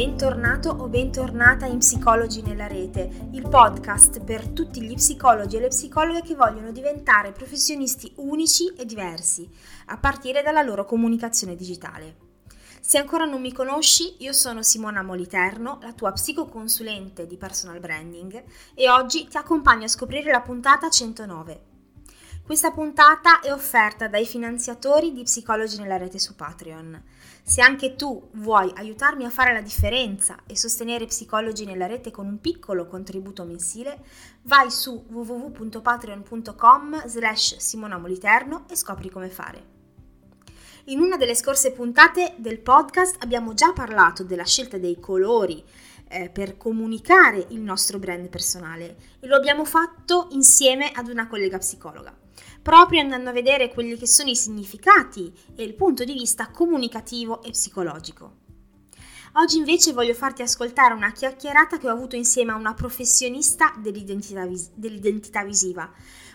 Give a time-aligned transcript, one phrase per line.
[0.00, 5.68] Bentornato o bentornata in Psicologi nella rete, il podcast per tutti gli psicologi e le
[5.68, 9.46] psicologhe che vogliono diventare professionisti unici e diversi,
[9.88, 12.16] a partire dalla loro comunicazione digitale.
[12.80, 18.42] Se ancora non mi conosci, io sono Simona Moliterno, la tua psicoconsulente di personal branding
[18.74, 21.69] e oggi ti accompagno a scoprire la puntata 109.
[22.50, 27.00] Questa puntata è offerta dai finanziatori di Psicologi nella rete su Patreon.
[27.44, 32.26] Se anche tu vuoi aiutarmi a fare la differenza e sostenere Psicologi nella rete con
[32.26, 34.02] un piccolo contributo mensile,
[34.42, 39.64] vai su www.patreon.com slash simonamoliterno e scopri come fare.
[40.86, 45.62] In una delle scorse puntate del podcast abbiamo già parlato della scelta dei colori
[46.08, 51.58] eh, per comunicare il nostro brand personale e lo abbiamo fatto insieme ad una collega
[51.58, 52.12] psicologa
[52.62, 57.42] proprio andando a vedere quelli che sono i significati e il punto di vista comunicativo
[57.42, 58.38] e psicologico.
[59.34, 64.44] Oggi invece voglio farti ascoltare una chiacchierata che ho avuto insieme a una professionista dell'identità,
[64.44, 65.88] vis- dell'identità visiva,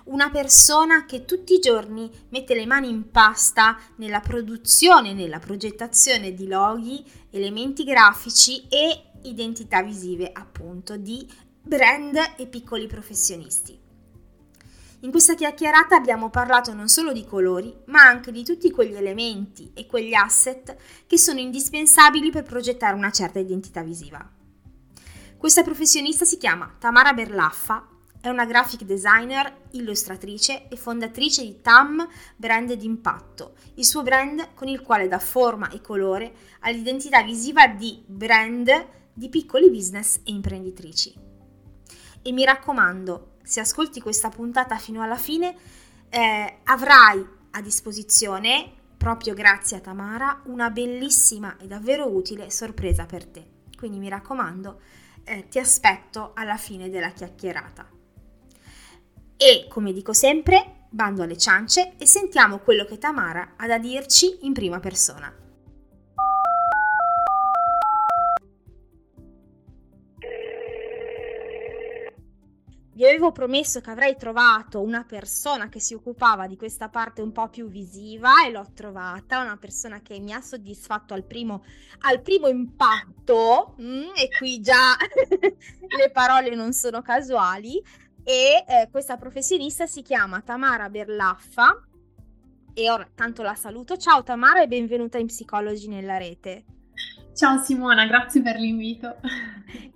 [0.06, 6.34] una persona che tutti i giorni mette le mani in pasta nella produzione, nella progettazione
[6.34, 11.28] di loghi, elementi grafici e identità visive, appunto, di
[11.62, 13.85] brand e piccoli professionisti.
[15.06, 19.70] In questa chiacchierata abbiamo parlato non solo di colori, ma anche di tutti quegli elementi
[19.76, 20.76] e quegli asset
[21.06, 24.28] che sono indispensabili per progettare una certa identità visiva.
[25.38, 27.88] Questa professionista si chiama Tamara Berlaffa,
[28.20, 34.68] è una graphic designer, illustratrice e fondatrice di TAM Brand d'impatto, il suo brand con
[34.68, 41.14] il quale dà forma e colore all'identità visiva di brand di piccoli business e imprenditrici.
[42.24, 45.56] E mi raccomando, se ascolti questa puntata fino alla fine,
[46.10, 53.26] eh, avrai a disposizione, proprio grazie a Tamara, una bellissima e davvero utile sorpresa per
[53.26, 53.48] te.
[53.78, 54.82] Quindi mi raccomando,
[55.24, 57.88] eh, ti aspetto alla fine della chiacchierata.
[59.38, 64.40] E come dico sempre, bando alle ciance e sentiamo quello che Tamara ha da dirci
[64.42, 65.45] in prima persona.
[72.96, 77.34] Vi avevo promesso che avrei trovato una persona che si occupava di questa parte un
[77.34, 81.66] po' più visiva e l'ho trovata, una persona che mi ha soddisfatto al primo,
[82.04, 84.96] al primo impatto mm, e qui già
[85.36, 87.84] le parole non sono casuali
[88.24, 91.86] e eh, questa professionista si chiama Tamara Berlaffa
[92.74, 93.98] e ora tanto la saluto.
[93.98, 96.75] Ciao Tamara e benvenuta in Psicologi nella rete.
[97.34, 99.18] Ciao Simona, grazie per l'invito.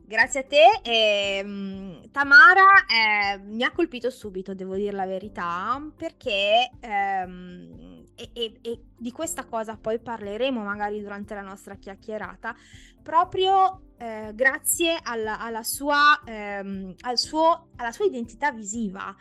[0.06, 0.82] Grazie a te.
[0.84, 8.60] Eh, Tamara eh, mi ha colpito subito, devo dire la verità, perché ehm, e, e,
[8.62, 12.56] e, di questa cosa poi parleremo magari durante la nostra chiacchierata,
[13.02, 19.14] proprio eh, grazie alla, alla, sua, ehm, al suo, alla sua identità visiva,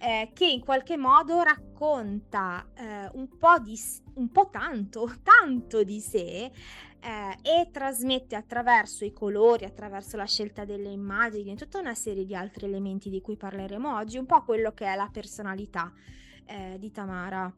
[0.00, 3.78] eh, che in qualche modo racconta eh, un po' di
[4.14, 6.50] un po' tanto, tanto di sé
[7.02, 12.24] eh, e trasmette attraverso i colori, attraverso la scelta delle immagini e tutta una serie
[12.24, 15.92] di altri elementi di cui parleremo oggi, un po' quello che è la personalità
[16.46, 17.52] eh, di Tamara.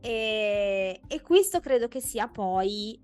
[0.00, 2.98] E, e, questo credo che sia poi,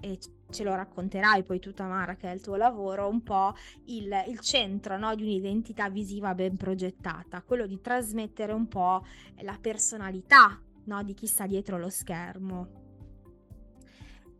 [0.54, 3.54] ce lo racconterai poi tu Tamara che è il tuo lavoro, un po'
[3.87, 9.04] il, il centro no, di un'identità visiva ben progettata, quello di trasmettere un po'
[9.41, 12.82] la personalità no, di chi sta dietro lo schermo.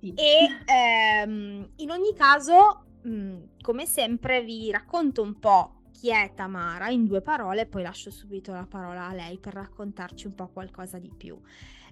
[0.01, 0.15] Sì.
[0.15, 6.33] E ehm, in ogni caso, mh, mm, come sempre, vi racconto un po' chi è
[6.35, 10.49] Tamara in due parole, poi lascio subito la parola a lei per raccontarci un po'
[10.49, 11.41] qualcosa di più.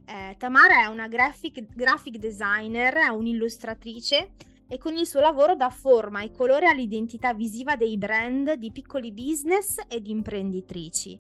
[0.05, 4.31] Eh, Tamara è una graphic, graphic designer, è un'illustratrice
[4.69, 9.13] e con il suo lavoro dà forma e colore all'identità visiva dei brand di piccoli
[9.13, 11.19] business e di imprenditrici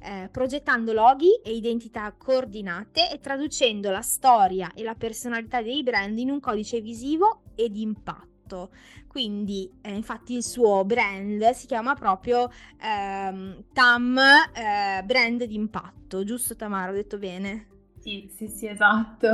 [0.00, 6.16] eh, progettando loghi e identità coordinate e traducendo la storia e la personalità dei brand
[6.18, 8.70] in un codice visivo e di impatto.
[9.06, 12.50] Quindi, eh, infatti, il suo brand si chiama proprio
[12.80, 16.92] ehm, TAM eh, Brand di Impatto, giusto Tamara?
[16.92, 17.77] Ho detto bene?
[18.08, 19.28] Sì, sì, sì, esatto.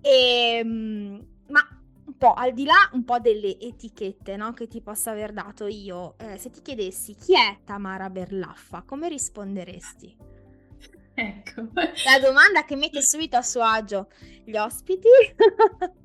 [0.00, 1.60] e, ehm, ma
[2.04, 5.66] un po' al di là un po' delle etichette no, che ti posso aver dato
[5.66, 10.16] io, eh, se ti chiedessi chi è Tamara Berlaffa, come risponderesti?
[11.14, 11.70] Ecco.
[11.74, 14.10] La domanda che mette subito a suo agio
[14.44, 15.08] gli ospiti.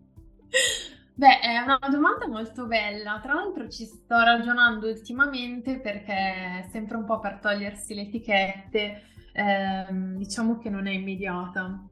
[1.13, 3.19] Beh, è una domanda molto bella.
[3.21, 9.03] Tra l'altro ci sto ragionando ultimamente perché sempre un po' per togliersi le etichette,
[9.37, 11.87] ehm, diciamo che non è immediata.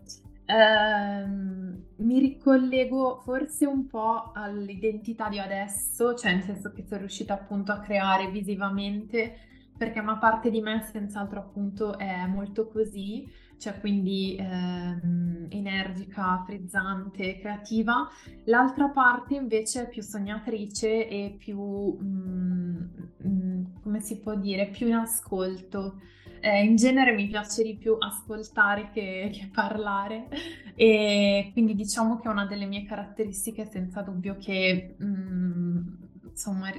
[0.47, 7.33] Ehm, mi ricollego forse un po' all'identità di adesso, cioè nel senso che sono riuscita
[7.35, 9.37] appunto a creare visivamente,
[9.77, 13.27] perché una parte di me senz'altro appunto è molto così,
[13.57, 18.07] cioè quindi ehm, energica, frizzante, creativa.
[18.45, 21.59] L'altra parte invece è più sognatrice e più,
[22.01, 22.83] mm,
[23.27, 25.99] mm, come si può dire, più in ascolto.
[26.45, 30.27] Eh, in genere mi piace di più ascoltare che, che, parlare
[30.75, 35.87] e quindi diciamo che una delle mie caratteristiche è senza dubbio che mh, mm,
[36.29, 36.69] insomma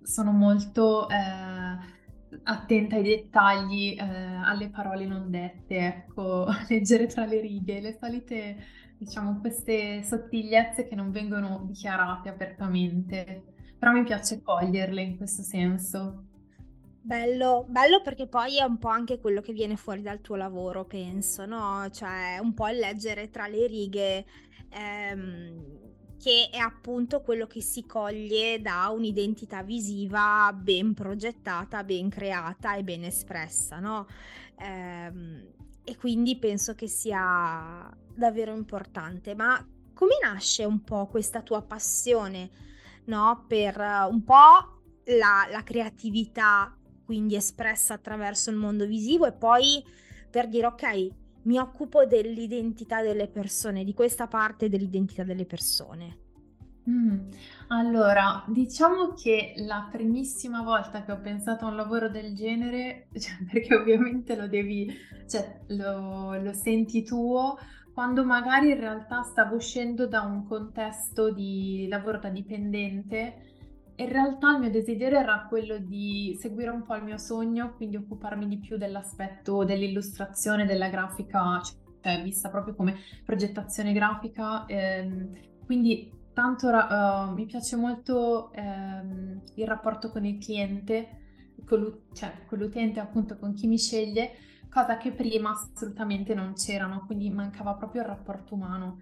[0.00, 1.16] sono molto eh,
[2.44, 8.56] attenta ai dettagli, eh, alle parole non dette, ecco, leggere tra le righe, le solite
[8.96, 13.42] diciamo queste sottigliezze che non vengono dichiarate apertamente,
[13.76, 16.26] però mi piace coglierle in questo senso.
[17.06, 20.84] Bello, bello perché poi è un po' anche quello che viene fuori dal tuo lavoro,
[20.84, 21.88] penso, no?
[21.88, 24.26] Cioè un po' il leggere tra le righe,
[24.70, 25.78] ehm,
[26.18, 32.82] che è appunto quello che si coglie da un'identità visiva ben progettata, ben creata e
[32.82, 34.08] ben espressa, no?
[34.58, 35.46] Ehm,
[35.84, 39.36] e quindi penso che sia davvero importante.
[39.36, 39.64] Ma
[39.94, 42.50] come nasce un po' questa tua passione,
[43.04, 43.44] no?
[43.46, 43.78] Per
[44.10, 46.76] un po' la, la creatività
[47.06, 49.82] quindi espressa attraverso il mondo visivo e poi
[50.28, 51.08] per dire ok,
[51.42, 56.24] mi occupo dell'identità delle persone, di questa parte dell'identità delle persone.
[56.88, 57.30] Mm.
[57.68, 63.36] Allora, diciamo che la primissima volta che ho pensato a un lavoro del genere, cioè,
[63.50, 64.92] perché ovviamente lo devi,
[65.28, 67.56] cioè, lo, lo senti tuo,
[67.92, 73.55] quando magari in realtà stavo uscendo da un contesto di lavoro da dipendente
[73.96, 77.96] in realtà il mio desiderio era quello di seguire un po' il mio sogno, quindi
[77.96, 84.66] occuparmi di più dell'aspetto dell'illustrazione, della grafica, cioè vista proprio come progettazione grafica.
[84.66, 85.30] Ehm,
[85.64, 92.58] quindi tanto uh, mi piace molto ehm, il rapporto con il cliente, con, cioè con
[92.58, 94.32] l'utente appunto, con chi mi sceglie,
[94.68, 99.00] cosa che prima assolutamente non c'erano, quindi mancava proprio il rapporto umano.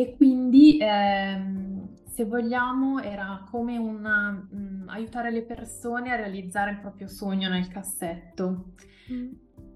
[0.00, 6.70] E quindi ehm, se vogliamo, era come un mh, mm, aiutare le persone a realizzare
[6.70, 8.72] il proprio sogno nel cassetto.
[9.12, 9.28] Mm.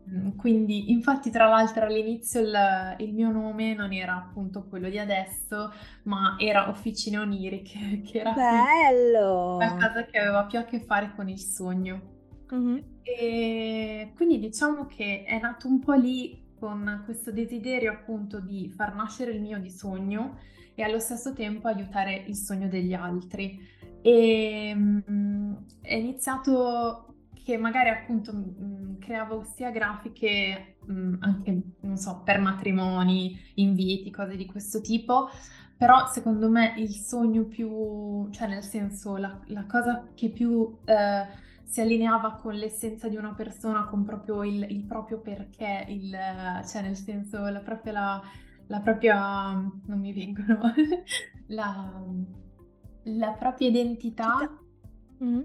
[0.09, 0.31] mm.
[0.39, 5.71] Quindi, infatti, tra l'altro, all'inizio il, il, mio nome non era appunto quello di adesso,
[6.05, 9.57] ma era Officine Oniriche, che era Bello!
[9.59, 12.13] qualcosa che aveva più a che fare con il sogno.
[12.51, 12.79] Mm-hmm.
[13.03, 18.95] E quindi diciamo che è nato un po' lì con questo desiderio appunto di far
[18.95, 20.39] nascere il mio di sogno
[20.75, 23.61] e allo stesso tempo aiutare il sogno degli altri.
[24.01, 32.23] E um, è iniziato che magari appunto um, creavo sia grafiche um, anche, non so,
[32.25, 35.29] per matrimoni, inviti, cose di questo tipo,
[35.77, 41.27] però secondo me il sogno più, cioè nel senso la, la cosa che più eh,
[41.65, 46.17] si allineava con l'essenza di una persona, con proprio il, il proprio perché, il,
[46.67, 47.93] cioè nel senso la propria...
[47.93, 48.23] La,
[48.69, 50.61] la propria, non mi vengono,
[51.49, 52.03] la,
[53.05, 54.51] la propria identità
[55.23, 55.43] mm-hmm.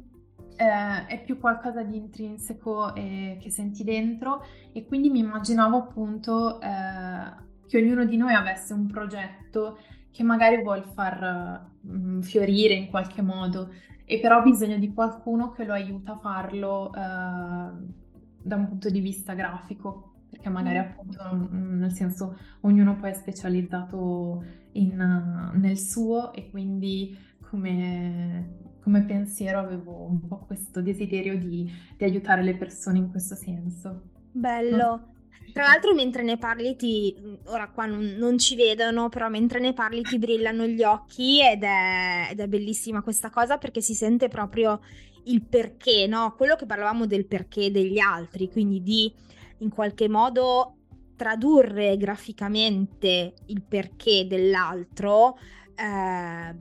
[0.56, 4.44] eh, è più qualcosa di intrinseco e che senti dentro.
[4.72, 9.80] E quindi mi immaginavo appunto eh, che ognuno di noi avesse un progetto
[10.12, 13.72] che magari vuol far mh, fiorire in qualche modo
[14.12, 18.90] e però ha bisogno di qualcuno che lo aiuta a farlo eh, da un punto
[18.90, 20.82] di vista grafico perché magari mm.
[20.82, 27.16] appunto nel senso ognuno poi è specializzato in, nel suo e quindi
[27.48, 33.36] come, come, pensiero avevo un po' questo desiderio di, di aiutare le persone in questo
[33.36, 34.02] senso.
[34.32, 35.18] Bello.
[35.54, 37.16] Tra l'altro mentre ne parli ti,
[37.46, 41.64] ora qua non, non, ci vedono, però mentre ne parli ti brillano gli occhi ed
[41.64, 44.80] è, ed è bellissima questa cosa perché si sente proprio
[45.26, 46.34] il perché, no?
[46.36, 49.14] Quello che parlavamo del perché degli altri, quindi di
[49.60, 50.76] in qualche modo
[51.16, 55.38] tradurre graficamente il perché dell'altro,
[55.76, 56.56] eh,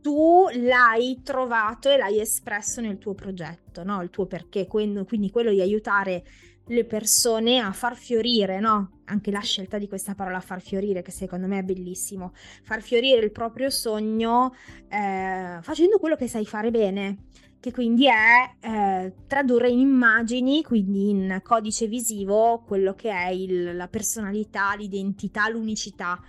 [0.00, 4.02] tu l'hai trovato e l'hai espresso nel tuo progetto, no?
[4.02, 6.24] Il tuo perché, quindi quello di aiutare
[6.66, 9.00] le persone a far fiorire, no?
[9.06, 13.24] Anche la scelta di questa parola far fiorire, che secondo me è bellissimo, far fiorire
[13.24, 14.54] il proprio sogno
[14.88, 17.32] eh, facendo quello che sai fare bene
[17.64, 23.74] che quindi è eh, tradurre in immagini, quindi in codice visivo, quello che è il,
[23.74, 26.20] la personalità, l'identità, l'unicità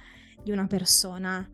[0.42, 1.46] di una persona.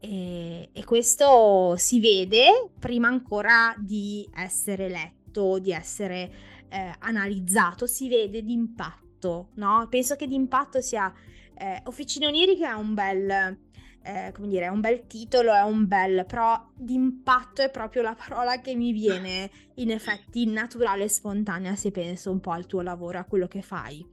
[0.00, 6.32] E, e, questo si vede prima ancora di essere letto, di essere
[6.72, 9.86] eh, analizzato, si vede d'impatto, no?
[9.90, 11.12] Penso che d'impatto sia
[11.54, 13.58] eh, Officina Onirica è un bel
[14.04, 18.14] eh, come dire, è un bel titolo, è un bel, però d'impatto è proprio la
[18.14, 22.80] parola che mi viene in effetti naturale e spontanea se penso un po' al tuo
[22.80, 24.04] lavoro, a quello che fai.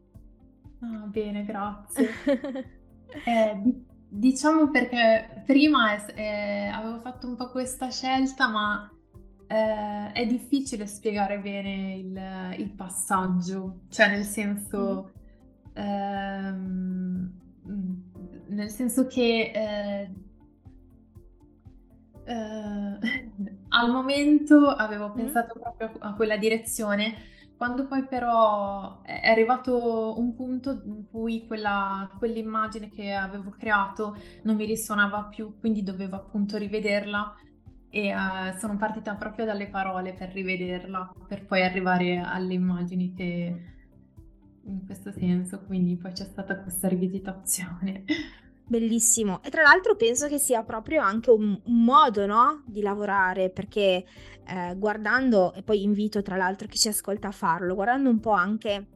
[0.82, 2.10] Ah, bene, grazie.
[3.26, 3.62] eh,
[4.08, 8.92] diciamo perché prima eh, avevo fatto un po' questa scelta, ma
[9.52, 15.12] eh, è difficile spiegare bene il, il, passaggio, cioè nel senso...
[15.12, 15.82] Mm.
[15.82, 17.34] Ehm,
[18.50, 20.12] nel senso che eh,
[22.26, 23.00] eh,
[23.70, 25.16] al momento avevo mm.
[25.16, 25.62] pensato mm.
[25.62, 27.16] proprio a quella direzione,
[27.58, 34.56] quando poi però è arrivato un punto in cui quella, quell'immagine che avevo creato non
[34.56, 37.36] mi risuonava più, quindi dovevo appunto rivederla
[37.90, 43.78] e uh, sono partita proprio dalle parole per rivederla, per poi arrivare alle immagini che
[44.64, 48.04] in questo senso, quindi poi c'è stata questa rivisitazione.
[48.68, 49.42] Bellissimo.
[49.42, 52.62] E tra l'altro penso che sia proprio anche un, un modo, no?
[52.68, 54.06] Di lavorare, perché
[54.46, 58.30] eh, guardando, e poi invito tra l'altro chi ci ascolta a farlo, guardando un po'
[58.30, 58.88] anche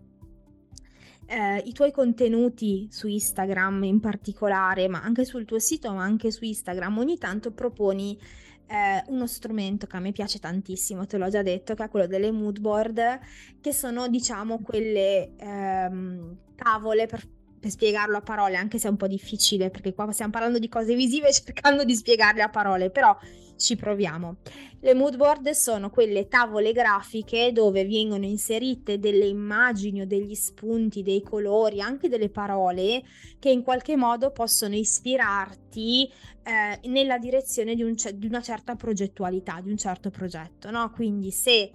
[1.26, 6.30] eh, i tuoi contenuti su Instagram in particolare, ma anche sul tuo sito, ma anche
[6.30, 8.16] su Instagram, ogni tanto proponi
[8.74, 12.08] eh, uno strumento che a me piace tantissimo, te l'ho già detto, che è quello
[12.08, 13.20] delle mood board,
[13.62, 17.24] che sono diciamo quelle ehm, tavole per
[17.64, 20.68] per spiegarlo a parole, anche se è un po' difficile, perché qua stiamo parlando di
[20.68, 23.18] cose visive cercando di spiegarle a parole, però
[23.56, 24.36] ci proviamo.
[24.82, 31.04] Le mood board sono quelle tavole grafiche dove vengono inserite delle immagini o degli spunti,
[31.04, 33.02] dei colori, anche delle parole
[33.40, 36.12] che in qualche modo possono ispirarti
[36.44, 40.92] eh, nella direzione di, un, di, una certa progettualità, di un certo progetto, no?
[40.92, 41.72] Quindi se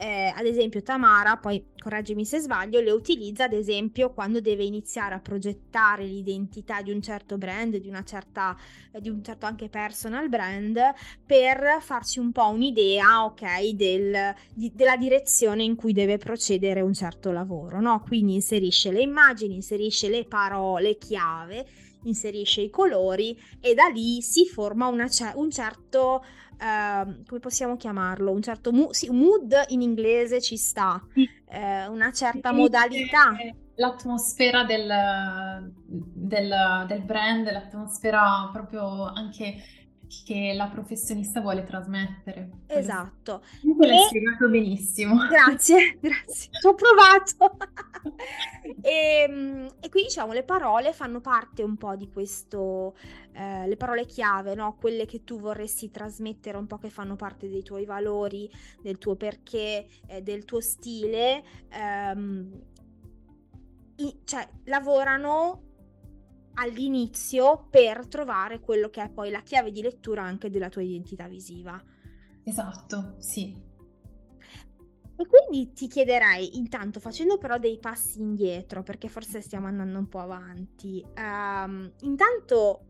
[0.00, 5.14] eh, ad esempio Tamara, poi correggimi se sbaglio, le utilizza ad esempio quando deve iniziare
[5.14, 8.56] a progettare l'identità di un certo brand, di una certa,
[8.98, 10.80] di un certo anche personal brand,
[11.26, 16.94] per farsi un po' un'idea, ok, del, di, della direzione in cui deve procedere un
[16.94, 18.00] certo lavoro, no?
[18.00, 21.66] Quindi inserisce le immagini, inserisce le parole chiave,
[22.04, 26.24] inserisce i colori e da lì si forma una, un certo
[26.60, 28.30] uh, come possiamo chiamarlo?
[28.30, 33.36] Un certo mu- sì, mood in inglese ci sta, uh, una certa modalità.
[33.76, 39.54] L'atmosfera del, del, del brand, l'atmosfera proprio anche
[40.10, 42.62] che la professionista vuole trasmettere.
[42.66, 43.42] Esatto.
[43.60, 45.16] Comunque l'hai spiegato benissimo.
[45.28, 46.50] Grazie, grazie.
[46.50, 47.56] Ci ho provato.
[48.82, 48.90] e,
[49.28, 52.96] ehm, e, qui diciamo le parole fanno parte un po' di questo,
[53.32, 54.76] eh, le parole chiave, no?
[54.80, 58.50] quelle che tu vorresti trasmettere un po' che fanno parte dei tuoi valori,
[58.82, 61.44] del tuo perché, eh, del tuo stile.
[61.68, 62.62] Ehm,
[63.96, 65.69] i, cioè lavorano
[66.60, 71.26] all'inizio per trovare quello che è poi la chiave di lettura anche della tua identità
[71.26, 71.82] visiva.
[72.44, 73.68] Esatto, sì.
[75.16, 80.08] E quindi ti chiederei, intanto facendo però dei passi indietro, perché forse stiamo andando un
[80.08, 82.86] po' avanti, um, intanto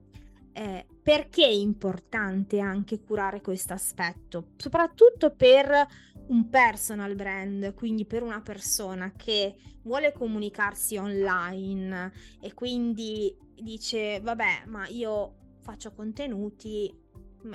[0.53, 5.87] eh, perché è importante anche curare questo aspetto, soprattutto per
[6.29, 14.65] un personal brand, quindi per una persona che vuole comunicarsi online e quindi dice vabbè
[14.67, 16.93] ma io faccio contenuti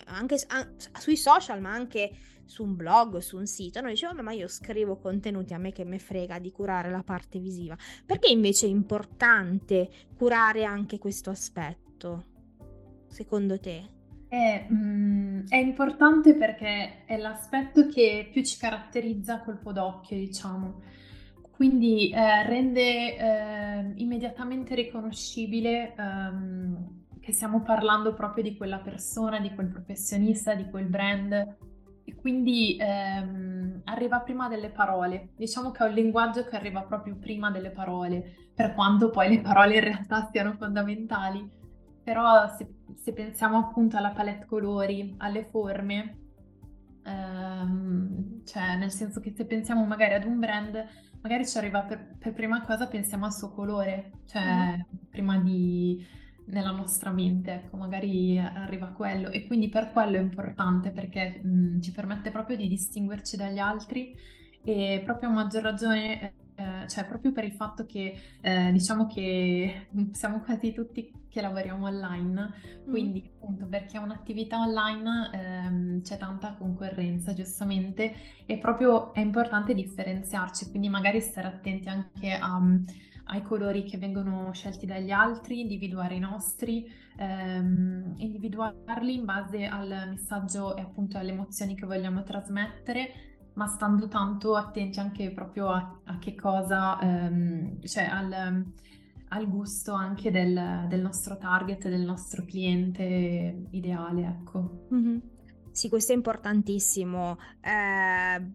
[0.05, 0.37] anche
[0.97, 2.11] sui social ma anche
[2.45, 5.83] su un blog, su un sito, noi diciamo ma io scrivo contenuti a me che
[5.83, 12.25] me frega di curare la parte visiva, perché invece è importante curare anche questo aspetto,
[13.07, 13.93] secondo te?
[14.27, 20.81] È, mm, è importante perché è l'aspetto che più ci caratterizza a colpo d'occhio, diciamo.
[21.55, 29.53] Quindi eh, rende eh, immediatamente riconoscibile ehm, che stiamo parlando proprio di quella persona, di
[29.55, 31.31] quel professionista, di quel brand
[32.03, 35.29] e quindi ehm, arriva prima delle parole.
[35.37, 39.41] Diciamo che è un linguaggio che arriva proprio prima delle parole, per quanto poi le
[39.41, 41.49] parole in realtà siano fondamentali.
[42.03, 46.17] Però se, se pensiamo appunto alla palette colori, alle forme,
[47.05, 50.85] ehm, cioè nel senso che se pensiamo magari ad un brand
[51.25, 54.81] magari ci arriva per, per prima cosa pensiamo al suo colore, cioè mm.
[55.09, 56.05] prima di
[56.47, 61.81] nella nostra mente, ecco, magari arriva quello e quindi per quello è importante perché mh,
[61.81, 64.15] ci permette proprio di distinguerci dagli altri
[64.63, 69.87] e proprio a maggior ragione eh, cioè proprio per il fatto che eh, diciamo che
[70.11, 72.53] siamo quasi tutti che lavoriamo online,
[72.87, 72.89] mm.
[72.89, 73.35] quindi mm.
[73.35, 78.15] appunto perché è un'attività online ehm, c'è tanta concorrenza giustamente
[78.45, 82.57] e proprio è importante differenziarci, quindi magari stare attenti anche a,
[83.25, 89.89] ai colori che vengono scelti dagli altri, individuare i nostri, ehm, individuarli in base al
[90.11, 95.99] messaggio e appunto alle emozioni che vogliamo trasmettere ma stando tanto attenti anche proprio a,
[96.05, 98.65] a che cosa, ehm, cioè al,
[99.29, 104.87] al, gusto anche del, del, nostro target, del nostro cliente ideale, ecco.
[104.93, 105.17] Mm-hmm.
[105.71, 107.37] Sì, questo è importantissimo.
[107.61, 108.53] Eh,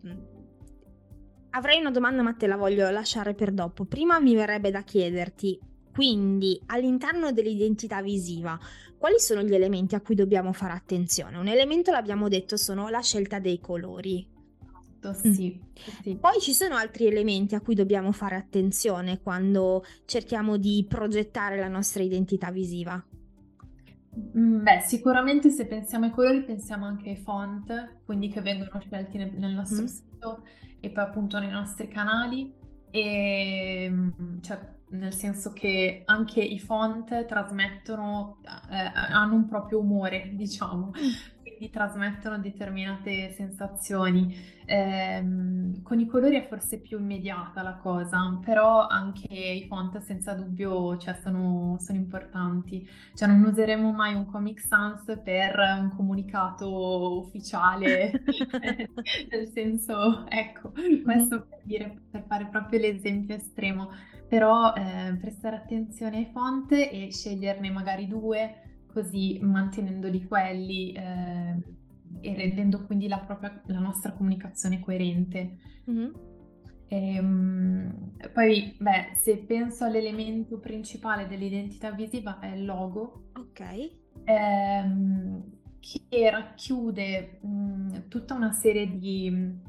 [1.50, 3.84] avrei una domanda, ma te la voglio lasciare per dopo.
[3.84, 5.58] Prima mi verrebbe da chiederti,
[5.92, 8.58] quindi all'interno dell'identità visiva,
[8.96, 11.36] quali sono gli elementi a cui dobbiamo fare attenzione?
[11.36, 14.38] Un elemento, l'abbiamo detto, sono la scelta dei colori
[15.00, 15.32] Esatto, mm.
[15.32, 15.60] sì,
[16.02, 16.16] sì.
[16.16, 21.68] Poi ci sono altri elementi a cui dobbiamo fare attenzione quando cerchiamo di progettare la
[21.68, 23.02] nostra identità visiva.
[24.36, 29.16] Mm, beh, sicuramente se pensiamo ai colori pensiamo anche ai font, quindi che vengono scelti
[29.16, 29.86] nel, nel nostro mm.
[29.86, 30.44] sito
[30.80, 32.52] e poi appunto nei nostri canali,
[32.90, 34.58] e, mm, cioè,
[34.90, 38.38] nel senso che anche i font trasmettono,
[38.68, 40.92] eh, hanno un proprio umore, diciamo,
[41.60, 44.34] quindi trasmettono determinate sensazioni.
[44.64, 45.22] Eh,
[45.82, 50.96] con i colori è forse più immediata la cosa, però anche i font senza dubbio
[50.96, 52.88] cioè, sono, sono, importanti.
[53.14, 58.22] Cioè non useremo mai un Comic Sans per un comunicato ufficiale,
[59.30, 60.72] nel senso, ecco,
[61.04, 61.48] questo mm-hmm.
[61.48, 63.90] per, dire, per fare proprio l'esempio estremo.
[64.26, 71.56] Però eh, prestare attenzione ai font e sceglierne magari due così mantenendoli quelli eh,
[72.20, 75.56] e rendendo quindi la, propria, la nostra comunicazione coerente.
[75.90, 76.10] Mm-hmm.
[76.92, 83.30] E, um, poi, beh, se penso all'elemento principale dell'identità visiva è il logo.
[83.34, 83.90] Ok.
[84.24, 89.68] Ehm, che racchiude mh, mm, tutta una serie di...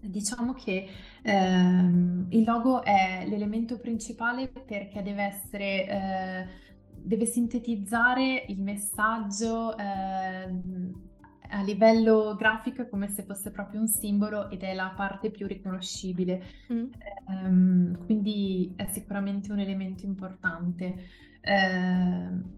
[0.00, 0.86] Diciamo che
[1.22, 5.86] ehm, il logo è l'elemento principale perché deve essere...
[5.86, 6.46] Eh,
[7.02, 10.48] deve sintetizzare il messaggio eh,
[11.50, 16.42] a livello grafico come se fosse proprio un simbolo ed è la parte più riconoscibile.
[16.72, 16.84] Mm.
[17.26, 20.94] Um, quindi è sicuramente un elemento importante.
[21.42, 22.56] Uh,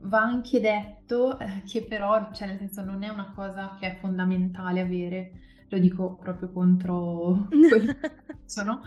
[0.00, 3.96] va anche detto eh, che però, cioè nel senso, non è una cosa che è
[3.98, 5.32] fondamentale avere,
[5.68, 8.10] lo dico proprio contro quelli che
[8.44, 8.82] sono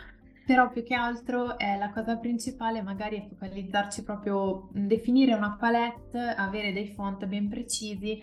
[0.50, 6.18] però più che altro è la cosa principale magari è focalizzarci proprio, definire una palette,
[6.18, 8.20] avere dei font ben precisi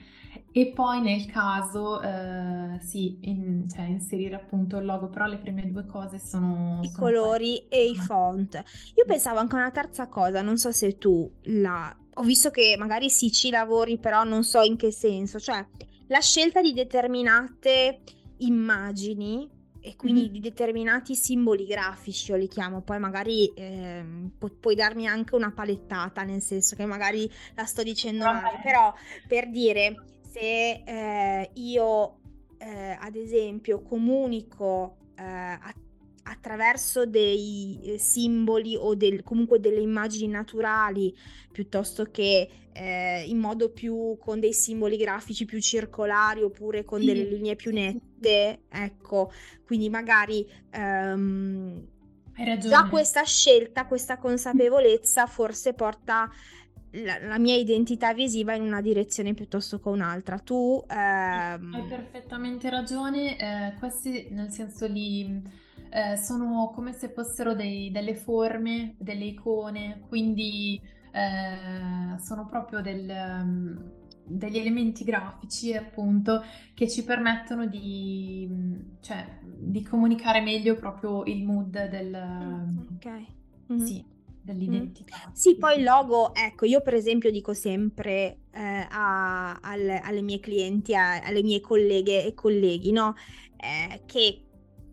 [0.50, 5.70] e poi nel caso eh, sì, in, cioè, inserire appunto il logo, però le prime
[5.70, 6.80] due cose sono...
[6.82, 7.84] I sono colori quelle.
[7.84, 8.60] e i font.
[8.96, 11.96] Io pensavo anche a una terza cosa, non so se tu la...
[12.14, 15.64] Ho visto che magari sì ci lavori, però non so in che senso, cioè
[16.08, 18.00] la scelta di determinate
[18.38, 19.48] immagini
[19.86, 20.32] e quindi mm-hmm.
[20.32, 24.04] di determinati simboli grafici, io li chiamo, poi magari eh,
[24.36, 28.92] pu- puoi darmi anche una palettata, nel senso che magari la sto dicendo male, però
[29.28, 29.94] per dire
[30.28, 32.18] se eh, io
[32.58, 35.72] eh, ad esempio comunico eh, a
[36.28, 41.14] attraverso dei eh, simboli o del, comunque delle immagini naturali
[41.50, 47.06] piuttosto che eh, in modo più con dei simboli grafici più circolari oppure con sì.
[47.06, 49.32] delle linee più nette, ecco,
[49.64, 51.82] quindi magari um,
[52.58, 56.30] già questa scelta, questa consapevolezza forse porta
[56.90, 60.38] la, la, mia identità visiva in una direzione piuttosto che un'altra.
[60.38, 61.74] Tu ehm...
[61.74, 68.14] hai perfettamente ragione, eh, questi nel senso li eh, sono come se fossero dei, delle
[68.14, 70.80] forme, delle icone, quindi
[71.12, 73.90] eh, sono proprio del, um,
[74.24, 76.42] degli elementi grafici appunto
[76.74, 78.48] che ci permettono di,
[79.00, 82.10] cioè, di comunicare meglio proprio il mood del...
[82.10, 83.24] Mm, ok.
[83.72, 83.84] Mm-hmm.
[83.84, 84.14] Sì
[84.46, 85.16] dell'identità.
[85.28, 85.32] Mm.
[85.32, 90.38] Sì, poi il logo, ecco, io per esempio dico sempre eh, a, alle, alle, mie
[90.38, 93.14] clienti, a, alle mie colleghe e colleghi, no?
[93.56, 94.45] Eh, che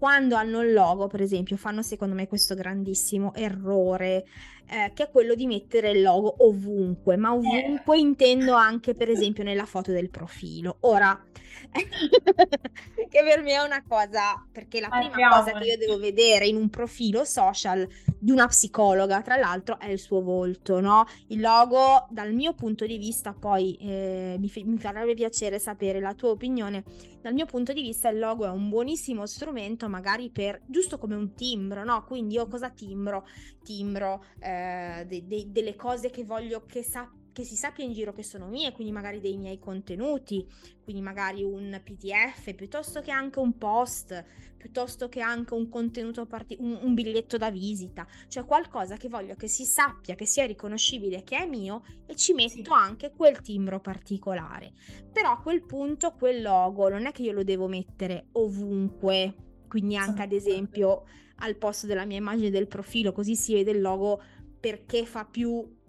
[0.04, 4.26] quando hanno il logo, per esempio, fanno secondo me questo grandissimo errore,
[4.68, 8.02] eh, che è quello di mettere il logo ovunque, ma ovunque eh.
[8.02, 10.76] intendo anche, per esempio, nella foto del profilo.
[10.82, 11.18] Ora,
[11.72, 15.36] che per me è una cosa, perché la prima Andiamo.
[15.36, 17.88] cosa che io devo vedere in un profilo social
[18.20, 21.06] di una psicologa, tra l'altro, è il suo volto, no?
[21.28, 26.02] Il logo, dal mio punto di vista, poi eh, mi, f- mi farebbe piacere sapere
[26.02, 26.84] la tua opinione
[27.24, 31.16] dal mio punto di vista il logo è un buonissimo strumento magari per, giusto come
[31.16, 32.04] un timbro, no?
[32.04, 33.26] Quindi io cosa timbro?
[33.64, 38.14] Timbro eh, de- de- delle cose che voglio che sappia che si sappia in giro
[38.14, 40.48] che sono mie, quindi magari dei miei contenuti,
[40.84, 44.24] quindi magari un PDF, piuttosto che anche un post,
[44.56, 49.36] piuttosto che anche un contenuto parti- un, un biglietto da visita, cioè qualcosa che voglio
[49.36, 52.66] che si sappia, che sia riconoscibile che è mio e ci metto sì.
[52.70, 54.74] anche quel timbro particolare.
[55.12, 59.34] Però a quel punto quel logo non è che io lo devo mettere ovunque,
[59.68, 61.04] quindi anche ad esempio
[61.38, 64.22] al posto della mia immagine del profilo, così si vede il logo
[64.60, 65.82] perché fa più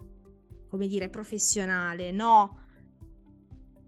[0.75, 2.59] come dire, professionale, no?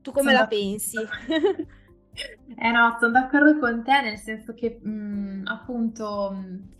[0.02, 0.98] Tu come sono la pensi?
[2.58, 6.32] eh no, sono d'accordo con te nel senso che mh, mm, appunto...
[6.34, 6.76] Mh, mm,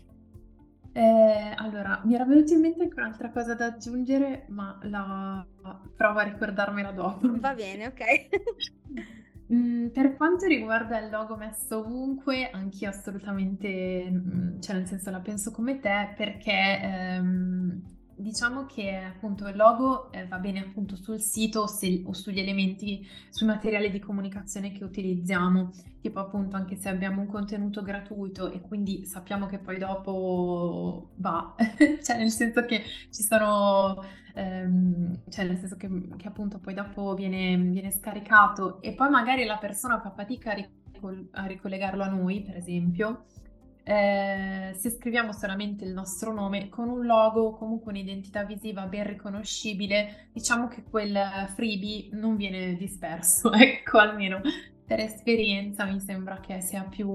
[0.92, 5.46] eh, allora, mi era venuta in mente anche un'altra cosa da aggiungere, ma la
[5.94, 7.38] provo a ricordarmela dopo.
[7.38, 8.28] Va bene, ok.
[9.52, 15.52] mm, per quanto riguarda il logo messo ovunque, anch'io assolutamente, cioè nel senso la penso
[15.52, 21.66] come te, perché ehm, diciamo che appunto il logo eh, va bene appunto sul sito
[21.66, 27.20] se, o, sugli elementi, sui materiali di comunicazione che utilizziamo, tipo appunto anche se abbiamo
[27.20, 31.54] un contenuto gratuito e quindi sappiamo che poi dopo va,
[32.02, 34.02] cioè nel senso che ci sono,
[34.34, 39.44] ehm, cioè nel senso che, che, appunto poi dopo viene, viene, scaricato e poi magari
[39.44, 43.26] la persona fa fatica a, ricol- a ricollegarlo a noi, per esempio
[43.88, 50.28] eh, se scriviamo solamente il nostro nome con un logo, comunque un'identità visiva ben riconoscibile,
[50.30, 51.16] diciamo che quel
[51.54, 54.42] freebie non viene disperso, ecco, almeno
[54.84, 57.08] per esperienza mi sembra che sia più,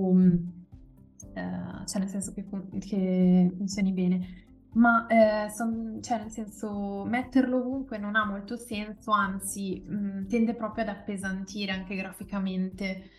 [1.36, 4.42] eh, cioè nel senso che, fun- che funzioni bene.
[4.74, 10.26] Ma eh, son, cioè nel senso metterlo ovunque non ha molto senso, anzi mh, mm,
[10.26, 13.12] tende proprio ad appesantire anche graficamente.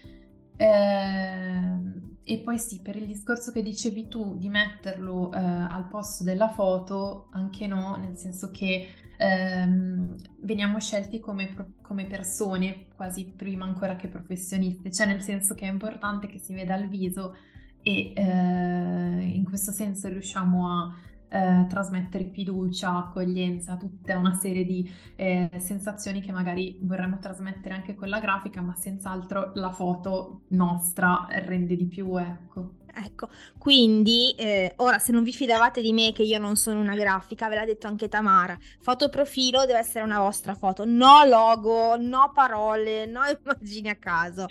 [0.57, 6.25] Eh, e poi sì, per il discorso che dicevi tu di metterlo eh, al posto
[6.25, 8.89] della foto, anche no, nel senso che
[9.19, 15.67] ehm, veniamo scelti come, come, persone, quasi prima ancora che professioniste, cioè nel senso che
[15.67, 17.37] è importante che si veda il viso
[17.83, 20.95] e eh, in questo senso riusciamo a
[21.35, 27.97] eh, trasmettere fiducia, accoglienza, tutta una serie di eh, sensazioni che magari vorremmo trasmettere anche
[27.97, 32.83] con la grafica, ma senz'altro la foto nostra rende di più, ecco.
[32.97, 36.95] Ecco, quindi eh, ora se non vi fidavate di me che io non sono una
[36.95, 42.31] grafica, ve l'ha detto anche Tamara, fotoprofilo deve essere una vostra foto, no logo, no
[42.33, 44.47] parole, no immagini a caso.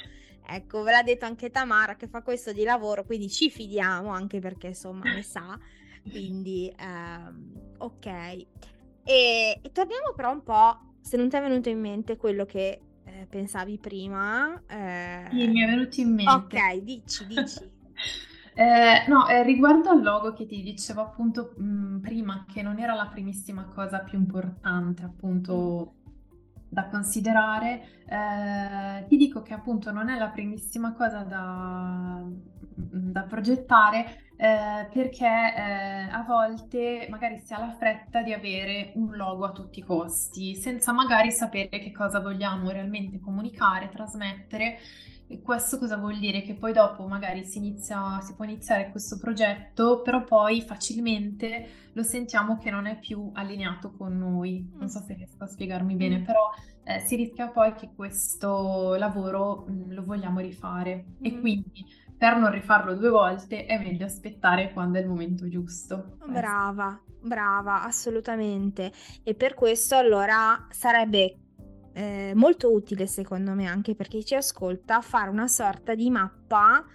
[0.46, 4.40] Ecco, ve l'ha detto anche Tamara che fa questo di lavoro, quindi ci fidiamo anche
[4.40, 5.58] perché insomma ne sa.
[6.10, 8.06] Quindi, ehm, ok.
[8.06, 8.48] E,
[9.04, 13.28] e, torniamo però un po', se non ti è venuto in mente quello che eh,
[13.30, 14.62] pensavi prima.
[14.68, 15.28] Eh...
[15.30, 16.58] Sì, mi è venuto in mente.
[16.58, 17.60] Ok, dici, dici.
[18.56, 22.94] eh, no, eh, riguardo al logo che ti dicevo appunto mh, prima, che non era
[22.94, 25.96] la primissima cosa più importante, appunto
[26.74, 32.24] da considerare, eh, ti dico che appunto non è la primissima cosa da,
[32.76, 39.16] da progettare eh, perché eh, a volte magari si ha la fretta di avere un
[39.16, 44.80] logo a tutti i costi, senza magari sapere che cosa vogliamo realmente comunicare, trasmettere.
[45.28, 46.42] E questo cosa vuol dire?
[46.42, 52.04] Che poi dopo magari si, inizia, si può iniziare questo progetto, però poi facilmente lo
[52.04, 54.70] sentiamo che non è più allineato con noi.
[54.78, 56.24] Non so se riesco a spiegarmi bene, mm.
[56.26, 56.50] però
[56.84, 61.26] eh, si rischia poi che questo lavoro mh, mm, lo vogliamo rifare mm.
[61.26, 61.86] e quindi
[62.24, 66.20] per non rifarlo due volte è meglio aspettare quando è il momento giusto.
[66.26, 68.94] Brava, brava, assolutamente.
[69.24, 71.38] E per questo allora sarebbe
[71.92, 76.86] eh, molto utile secondo me anche per chi ci ascolta fare una sorta di mappa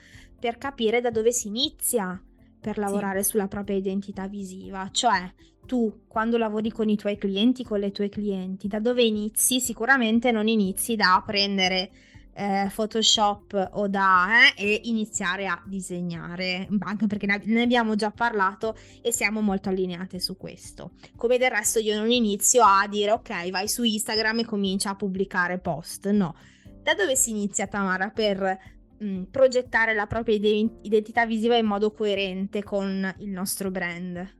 [0.40, 2.18] per capire da dove si inizia
[2.58, 3.28] per lavorare sì.
[3.28, 5.30] sulla propria identità visiva, cioè
[5.66, 9.60] tu quando lavori con i tuoi clienti, con le tue clienti, da dove inizi?
[9.60, 11.90] Sicuramente non inizi da prendere
[12.38, 18.76] eh, Photoshop o da eh, e iniziare a disegnare, anche perché ne abbiamo già parlato
[19.02, 20.92] e siamo molto allineate su questo.
[21.16, 24.94] Come del resto io non inizio a dire ok, vai su Instagram e comincia a
[24.94, 26.36] pubblicare post, no.
[26.82, 28.58] Da dove si inizia Tamara per
[28.98, 34.36] mh, mm, progettare la propria identità visiva in modo coerente con il nostro brand?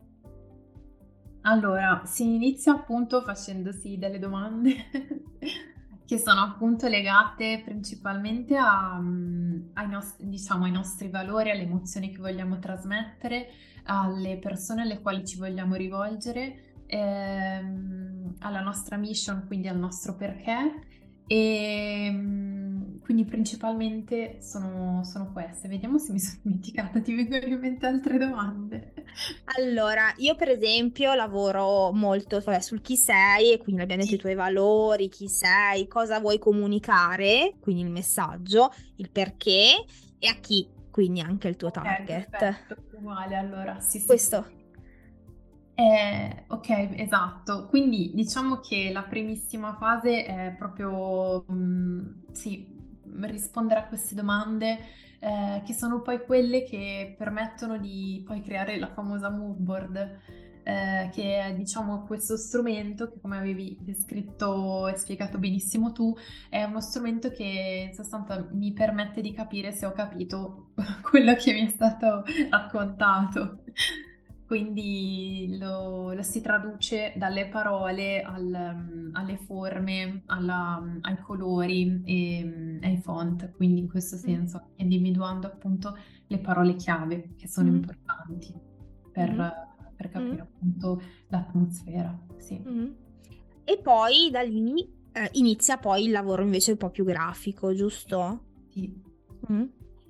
[1.42, 4.74] Allora, si inizia appunto facendosi delle domande
[6.08, 12.10] che sono appunto legate principalmente a, mm, ai, nostri, diciamo, ai nostri valori, alle emozioni
[12.10, 13.50] che vogliamo trasmettere,
[13.84, 20.80] alle persone alle quali ci vogliamo rivolgere, ehm, alla nostra mission, quindi al nostro perché.
[21.26, 22.57] E mm,
[23.08, 25.66] quindi principalmente sono, sono queste.
[25.66, 28.92] Vediamo se mi sono dimenticata, ti vengono in mente altre domande.
[29.56, 34.18] Allora, io per esempio lavoro molto vabbè, sul chi sei, e quindi abbiamo detto i
[34.18, 39.86] tuoi valori, chi sei, cosa vuoi comunicare, quindi il messaggio, il perché
[40.18, 42.28] e a chi, quindi anche il tuo okay, target.
[42.28, 44.04] Perfetto, uguale allora, sì, sì.
[44.04, 44.50] Questo.
[45.74, 47.68] Eh, ok, esatto.
[47.68, 52.77] Quindi diciamo che la primissima fase è proprio, mh, mm, sì,
[53.22, 54.78] rispondere a queste domande
[55.20, 59.96] eh, che sono poi quelle che permettono di poi creare la famosa mood board,
[60.62, 66.14] eh, che è diciamo questo strumento che come avevi descritto e spiegato benissimo tu,
[66.48, 70.70] è uno strumento che in sostanza mi permette di capire se ho capito
[71.02, 73.62] quello che mi è stato raccontato.
[74.48, 82.96] Quindi lo, lo, si traduce dalle parole al, alle forme, alla, ai colori e ai
[82.96, 84.20] font, quindi in questo mm.
[84.20, 85.94] senso individuando appunto
[86.28, 87.74] le parole chiave che sono mm.
[87.74, 88.54] importanti
[89.12, 89.94] per, mm.
[89.94, 90.40] per capire mm.
[90.40, 92.18] appunto l'atmosfera.
[92.38, 92.58] Sì.
[92.66, 92.90] Mm.
[93.64, 98.44] E poi da lì eh, inizia poi il lavoro invece un po' più grafico, giusto?
[98.70, 98.98] Sì.
[99.52, 99.64] Mm.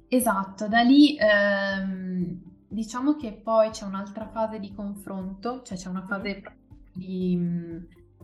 [0.06, 6.04] Esatto, da lì ehm, Diciamo che poi c'è un'altra fase di confronto, cioè c'è una
[6.06, 6.42] fase
[6.92, 7.38] di,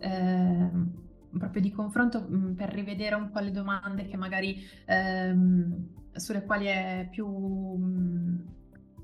[0.00, 0.70] eh,
[1.30, 6.66] proprio di confronto mm, per rivedere un po' le domande che magari ehm, sulle quali
[6.66, 8.37] è più, mm,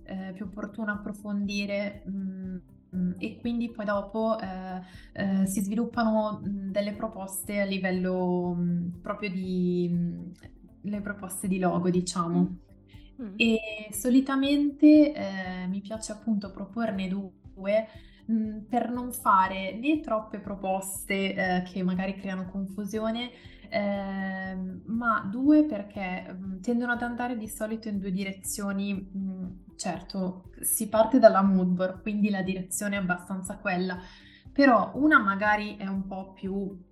[0.05, 2.57] eh, più opportuno approfondire mh,
[2.97, 4.83] mm, e quindi poi dopo eh,
[5.15, 10.33] eh, si sviluppano delle proposte a livello mh, proprio di mh,
[10.83, 12.59] le proposte di logo, diciamo.
[13.21, 13.35] Mm.
[13.37, 13.59] E
[13.93, 17.89] solitamente eh, mi piace appunto proporne due
[18.31, 23.31] mm, per non fare né troppe proposte eh, che magari creano confusione,
[23.69, 24.57] eh,
[24.87, 28.95] ma due perché mh, mm, tendono ad andare di solito in due direzioni.
[28.95, 33.99] Mh, certo, si parte dalla mood board, quindi la direzione è abbastanza quella,
[34.53, 36.89] però una magari è un po' più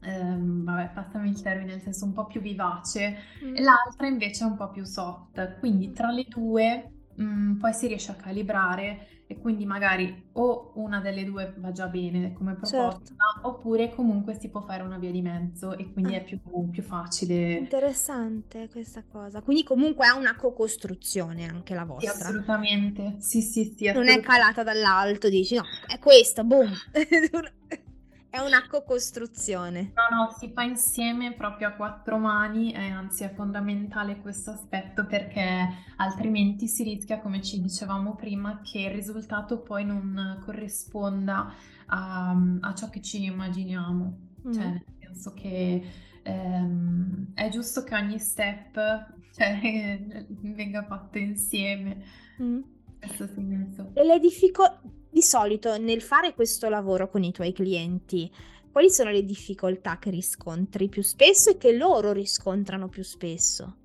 [0.00, 3.56] ehm, vabbè, passami il termine, nel senso un po' più vivace, mm.
[3.56, 5.58] e l'altra invece è un po' più soft.
[5.58, 10.72] Quindi tra le due mh, mm, poi si riesce a calibrare e quindi magari o
[10.74, 13.14] una delle due va già bene come proposta, certo.
[13.42, 16.18] oppure comunque si può fare una via di mezzo e quindi ah.
[16.18, 17.52] è più, più, facile.
[17.52, 19.40] Interessante questa cosa.
[19.40, 22.12] Quindi comunque è una co-costruzione anche la vostra.
[22.12, 23.16] Sì, assolutamente.
[23.18, 23.92] Sì, sì, sì.
[23.92, 26.72] Non è calata dall'alto, dici no, è questa, boom.
[28.30, 29.92] È una co-costruzione.
[29.96, 35.04] No, no, si fa insieme proprio a quattro mani e anzi è fondamentale questo aspetto
[35.04, 41.52] perché altrimenti si rischia, come ci dicevamo prima, che il risultato poi non corrisponda
[41.86, 44.18] a, a ciò che ci immaginiamo.
[44.46, 44.52] Mm.
[44.52, 45.82] Cioè, nel senso che
[46.22, 48.74] ehm, è giusto che ogni step
[49.34, 52.04] cioè, venga fatto insieme.
[52.40, 52.60] Mm.
[52.96, 53.90] Questo senso.
[53.94, 54.80] E le difficoltà
[55.10, 58.30] di solito nel fare questo lavoro con i tuoi clienti,
[58.70, 63.76] quali sono le difficoltà che riscontri più spesso e che loro riscontrano più spesso?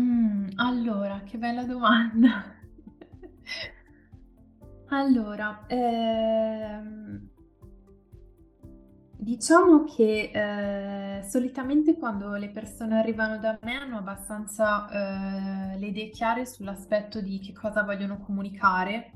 [0.00, 2.52] Mm, allora, che bella domanda.
[4.88, 7.28] allora, ehm,
[9.16, 14.88] diciamo che eh, solitamente quando le persone arrivano da me hanno abbastanza
[15.74, 19.12] eh, le idee chiare sull'aspetto di che cosa vogliono comunicare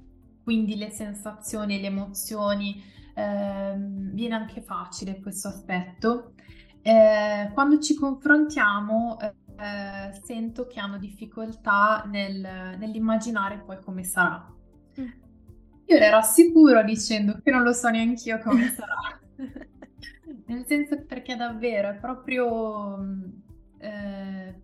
[0.49, 2.83] quindi le sensazioni, le emozioni,
[3.13, 6.33] ehm, viene anche facile questo aspetto.
[6.81, 12.41] Eh, quando ci confrontiamo eh, sento che hanno difficoltà nel,
[12.79, 14.51] nell'immaginare poi come sarà.
[14.99, 15.07] Mm.
[15.85, 19.21] Io le rassicuro dicendo che non lo so neanche io come sarà.
[20.47, 23.23] Nel senso perché davvero è proprio mm,
[23.81, 24.63] eh,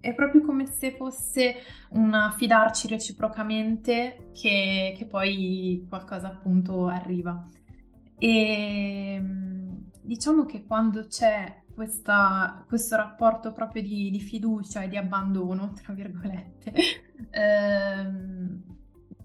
[0.00, 1.56] è proprio come se fosse
[1.90, 7.44] un fidarci reciprocamente che, che poi qualcosa appunto arriva.
[8.18, 9.22] E
[10.02, 15.92] diciamo che quando c'è questa, questo rapporto proprio di, di, fiducia e di abbandono, tra
[15.92, 16.72] virgolette,
[17.30, 18.62] ehm,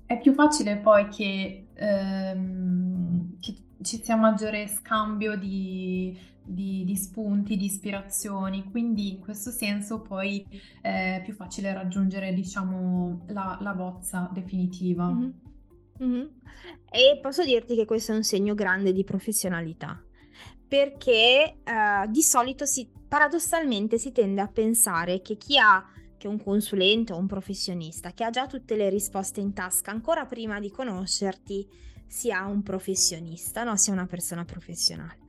[0.05, 7.57] è più facile poi che, ehm, che ci sia maggiore scambio di, di, di, spunti,
[7.57, 10.45] di ispirazioni, quindi in questo senso poi
[10.81, 15.07] è più facile raggiungere, diciamo, la, la bozza definitiva.
[15.07, 15.29] Mm-hmm.
[16.03, 16.25] Mm-hmm.
[16.89, 20.01] E posso dirti che questo è un segno grande di professionalità,
[20.67, 25.87] perché uh, di solito si, paradossalmente si tende a pensare che chi ha
[26.27, 30.59] un consulente o un professionista che ha già tutte le risposte in tasca ancora prima
[30.61, 31.67] di conoscerti
[32.07, 33.75] sia un professionista, no?
[33.75, 35.22] sia una persona professionale.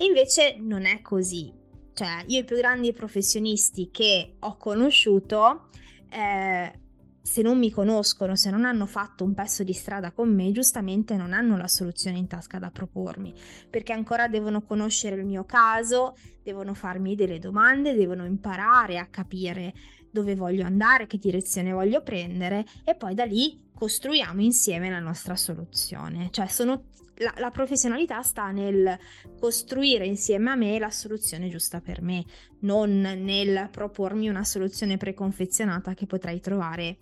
[0.00, 1.52] E invece non è così.
[1.92, 5.68] cioè io i più grandi professionisti che ho conosciuto,
[6.08, 6.72] eh,
[7.20, 11.16] se non mi conoscono, se non hanno fatto un pezzo di strada con me, giustamente
[11.16, 13.34] non hanno la soluzione in tasca da propormi,
[13.68, 19.74] perché ancora devono conoscere il mio caso, devono farmi delle domande, devono imparare a capire
[20.10, 25.36] dove voglio andare, che direzione voglio prendere e poi da lì costruiamo insieme la nostra
[25.36, 26.28] soluzione.
[26.30, 28.98] Cioè sono, la, la, professionalità sta nel
[29.38, 32.24] costruire insieme a me la soluzione giusta per me,
[32.60, 36.98] non nel propormi una soluzione preconfezionata che potrei trovare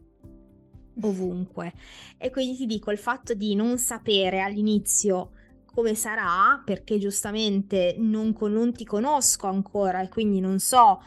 [1.02, 1.72] ovunque.
[2.16, 5.32] E quindi ti dico, il fatto di non sapere all'inizio
[5.64, 11.00] come sarà, perché giustamente non, non ti conosco ancora e quindi non so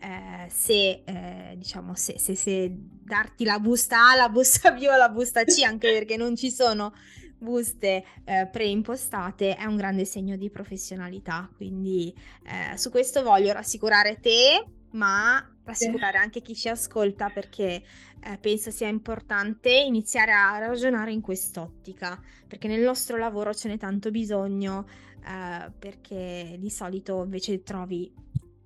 [0.00, 4.96] eh, se, eh, diciamo, se, se, se, darti la busta A, la busta B o
[4.96, 6.92] la busta C, anche perché non ci sono
[7.38, 11.48] buste eh, preimpostate, è un grande segno di professionalità.
[11.54, 17.82] Quindi eh, su questo voglio rassicurare te, ma rassicurare anche chi ci ascolta perché
[18.22, 23.78] eh, penso sia importante iniziare a ragionare in quest'ottica, perché nel nostro lavoro ce n'è
[23.78, 24.86] tanto bisogno,
[25.24, 28.12] eh, perché di solito invece trovi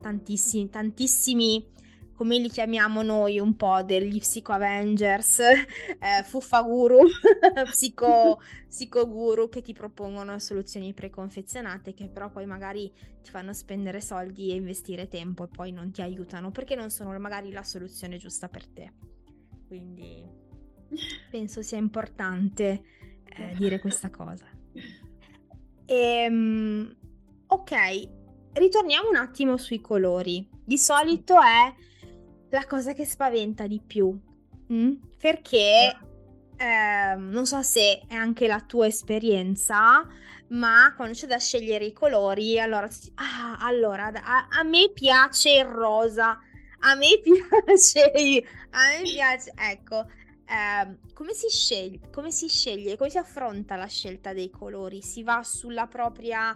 [0.05, 1.67] tantissimi, tantissimi,
[2.13, 6.99] come li chiamiamo noi un po' degli Psycho Avengers, eh, Fuffaguru,
[7.71, 8.39] psico,
[8.69, 14.57] psicoguru che ti propongono soluzioni preconfezionate che però poi magari ti fanno spendere soldi e
[14.57, 18.67] investire tempo e poi non ti aiutano perché non sono magari la soluzione giusta per
[18.67, 18.93] te.
[19.67, 20.23] Quindi
[21.31, 22.83] penso sia importante
[23.25, 24.45] eh, dire questa cosa.
[25.87, 25.95] E,
[26.29, 26.95] ehm,
[27.47, 28.23] ok,
[28.55, 30.49] ritorniamo un attimo sui colori.
[30.65, 31.73] Di solito è
[32.51, 34.17] la cosa che spaventa di più.
[34.73, 34.93] Mm?
[35.19, 35.97] Perché
[36.57, 40.07] eh, non so se è anche la tua esperienza,
[40.49, 45.65] ma quando c'è da scegliere i colori, allora, ah, allora a, a me piace il
[45.65, 46.39] rosa,
[46.81, 50.07] a me piace, a me piace, ecco,
[50.47, 55.03] eh, come si sceglie, come si sceglie, come si affronta la scelta dei colori?
[55.03, 56.55] Si va sulla propria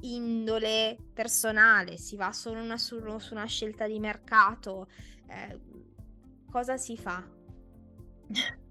[0.00, 4.88] indole personale, si va solo una, su, su, una scelta di mercato,
[5.26, 5.58] eh,
[6.50, 7.24] cosa si fa?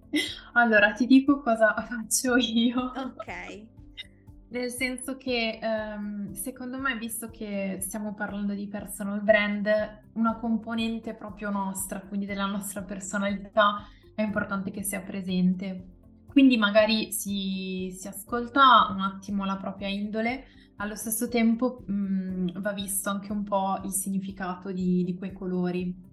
[0.54, 2.94] Allora, ti dico cosa faccio io.
[2.96, 3.66] Ok.
[4.50, 9.68] Nel senso che um, secondo me, visto che stiamo parlando di personal brand,
[10.14, 13.86] una componente proprio nostra, quindi della nostra personalità,
[14.16, 15.96] è importante che sia presente.
[16.28, 20.46] Quindi magari si, si ascolta un attimo la propria indole,
[20.78, 25.34] allo stesso tempo mh, mm, va visto anche un po' il significato di, di quei
[25.34, 26.06] colori.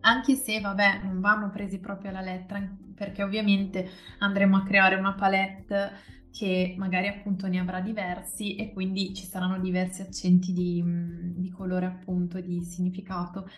[0.00, 2.60] Anche se, vabbè, non vanno presi proprio alla lettera,
[2.94, 3.88] perché ovviamente
[4.18, 9.58] andremo a creare una palette che magari appunto ne avrà diversi e quindi ci saranno
[9.58, 13.48] diversi accenti di, mm, di colore appunto, di significato.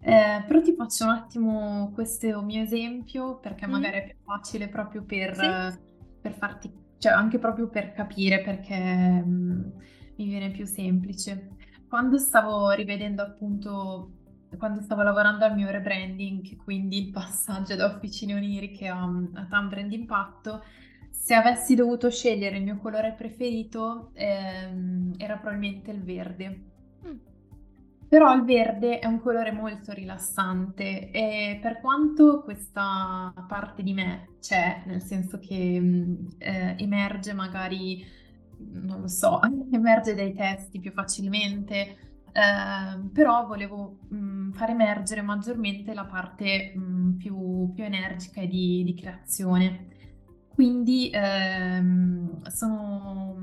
[0.00, 3.70] Eh, però ti faccio un attimo questo mio esempio perché mm.
[3.70, 5.78] magari è più facile proprio per, sì.
[6.20, 9.60] per farti cioè anche proprio per capire perché mh, mm,
[10.16, 11.50] mi viene più semplice.
[11.88, 14.12] Quando stavo rivedendo appunto,
[14.58, 19.68] quando stavo lavorando al mio rebranding, quindi il passaggio da Officine Oniriche a, a Town
[19.68, 20.62] Brand Impatto,
[21.10, 26.64] se avessi dovuto scegliere il mio colore preferito ehm, era probabilmente il verde.
[27.06, 27.16] Mm.
[28.08, 34.30] Però il verde è un colore molto rilassante e per quanto questa parte di me
[34.40, 38.02] c'è, nel senso che mm, eh, emerge magari,
[38.56, 39.40] non lo so,
[39.70, 41.96] emerge dai testi più facilmente,
[42.32, 48.40] eh, però volevo mh, mm, far emergere maggiormente la parte mh, mm, più, più, energica
[48.40, 49.88] e di, di creazione.
[50.48, 53.36] Quindi ehm, sono,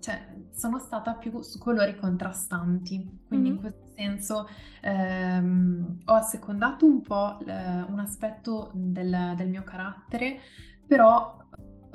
[0.00, 3.56] cioè, sono stata più su colori contrastanti, quindi mm-hmm.
[3.56, 4.48] in questo senso
[4.80, 10.40] ehm, ho assecondato un po' eh, un aspetto del, del, mio carattere,
[10.86, 11.38] però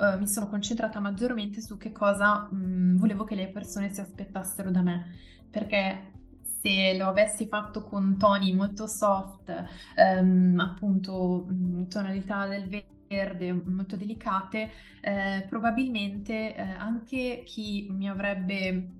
[0.00, 4.70] eh, mi sono concentrata maggiormente su che cosa mh, volevo che le persone si aspettassero
[4.70, 5.16] da me,
[5.50, 6.12] perché
[6.60, 9.52] se lo avessi fatto con toni molto soft,
[9.96, 12.68] ehm, appunto mh, tonalità del
[13.08, 18.90] verde molto delicate, eh, probabilmente eh, anche chi mi avrebbe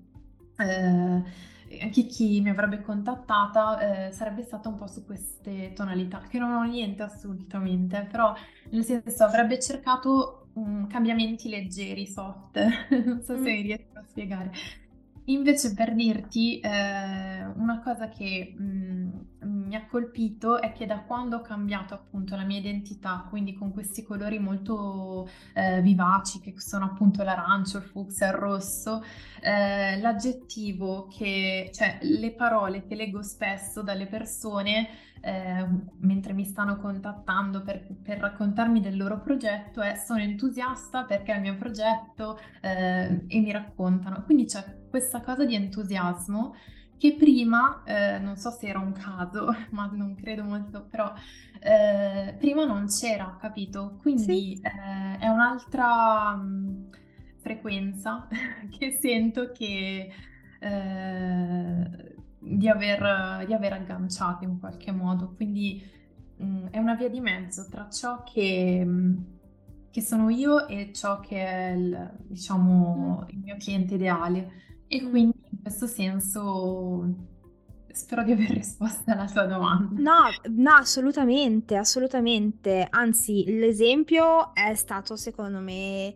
[0.57, 1.23] eh,
[1.81, 6.53] anche chi mi avrebbe contattata eh, sarebbe stata un po' su queste tonalità, che non
[6.53, 8.35] ho niente assolutamente, però
[8.71, 12.59] nel senso avrebbe cercato um, cambiamenti leggeri, soft,
[13.05, 13.43] non so se mm.
[13.43, 14.53] mi riesco a spiegare.
[15.29, 18.64] Invece per dirti eh, una cosa che mh,
[19.45, 23.53] mm, mi ha colpito è che da quando ho cambiato appunto la mia identità, quindi
[23.53, 29.03] con questi colori molto eh, vivaci che sono appunto l'arancio, il fucsia, il rosso,
[29.43, 34.89] eh, l'aggettivo che, cioè le parole che leggo spesso dalle persone
[35.21, 35.66] eh,
[36.01, 41.37] mentre mi stanno contattando per, per, raccontarmi del loro progetto è sono entusiasta perché è
[41.37, 44.23] il mio progetto eh, e mi raccontano.
[44.25, 46.55] Quindi c'è questa cosa di entusiasmo
[46.99, 51.12] che prima, eh, non so se era un caso, ma non credo molto, però
[51.61, 53.99] eh, prima non c'era, capito?
[54.01, 54.61] Quindi sì.
[54.61, 56.91] eh, è un'altra mh,
[57.39, 58.27] frequenza
[58.77, 60.12] che sento che
[60.61, 62.16] eh,
[62.49, 65.32] di, aver, di aver agganciato in qualche modo.
[65.34, 65.82] Quindi
[66.36, 69.24] mh, è una via di mezzo tra ciò che, mh,
[69.90, 73.28] che sono io e ciò che è il, diciamo, mm.
[73.30, 74.53] il mio cliente ideale.
[74.86, 75.11] E mm.
[75.11, 77.26] quindi in questo senso
[77.90, 80.01] spero di aver risposto alla tua domanda.
[80.01, 82.86] No, no, assolutamente, assolutamente.
[82.88, 86.07] Anzi, l'esempio è stato secondo me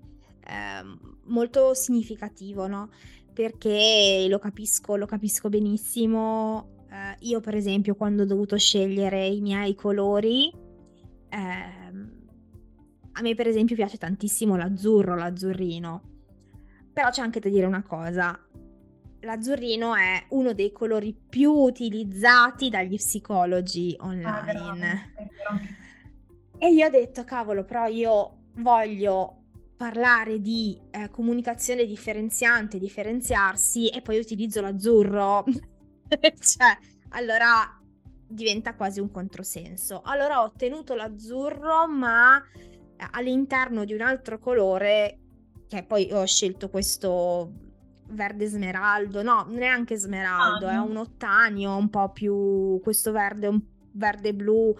[0.44, 0.82] eh,
[1.24, 2.90] molto significativo, no?
[3.32, 6.84] Perché lo capisco, lo capisco benissimo.
[6.90, 10.52] Eh, io, per esempio, quando ho dovuto scegliere i miei colori,
[11.28, 11.38] eh,
[13.12, 16.02] a me, per esempio, piace tantissimo l'azzurro, l'azzurrino.
[16.92, 18.38] Però c'è anche da dire una cosa,
[19.22, 25.12] l'azzurrino è uno dei colori più utilizzati dagli psicologi online.
[25.48, 25.60] Ah,
[26.58, 29.41] e io ho detto, cavolo, però io voglio
[29.82, 35.42] parlare di eh, comunicazione differenziante, differenziarsi e poi utilizzo l'azzurro.
[36.38, 36.78] cioè,
[37.08, 37.80] allora
[38.24, 40.00] diventa quasi un controsenso.
[40.04, 45.18] Allora ho ottenuto l'azzurro, ma eh, all'interno di un altro colore,
[45.66, 47.50] che poi ho scelto questo
[48.10, 53.60] verde smeraldo, no, neanche smeraldo, ah, è un ottanio un po' più questo verde, un
[53.94, 54.72] verde blu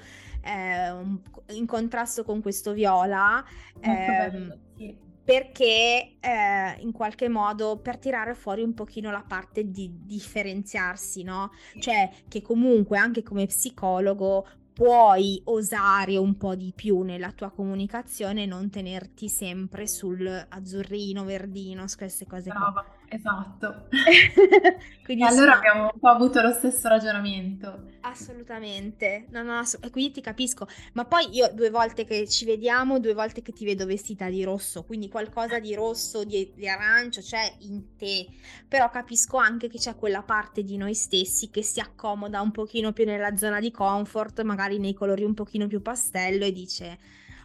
[0.43, 3.45] eh, in contrasto con questo viola.
[3.81, 5.11] Eh, sì.
[5.25, 11.53] Perché eh, in qualche modo per tirare fuori un pochino la parte di differenziarsi, no?
[11.79, 18.43] Cioè che comunque anche come psicologo puoi osare un po' di più nella tua comunicazione
[18.43, 23.02] e non tenerti sempre sul azzurrino, verdino, queste cose Brava, qua.
[23.15, 23.89] Esatto.
[25.05, 27.91] Quindi allora abbiamo un po' avuto lo stesso ragionamento.
[28.01, 32.99] Assolutamente, no, no, ass- quindi ti capisco, ma poi io due volte che ci vediamo,
[32.99, 37.21] due volte che ti vedo vestita di rosso, quindi qualcosa di rosso, di, di arancio
[37.21, 38.27] c'è in te,
[38.67, 42.93] però capisco anche che c'è quella parte di noi stessi che si accomoda un pochino
[42.93, 46.99] più nella zona di comfort, magari nei colori un pochino più pastello e dice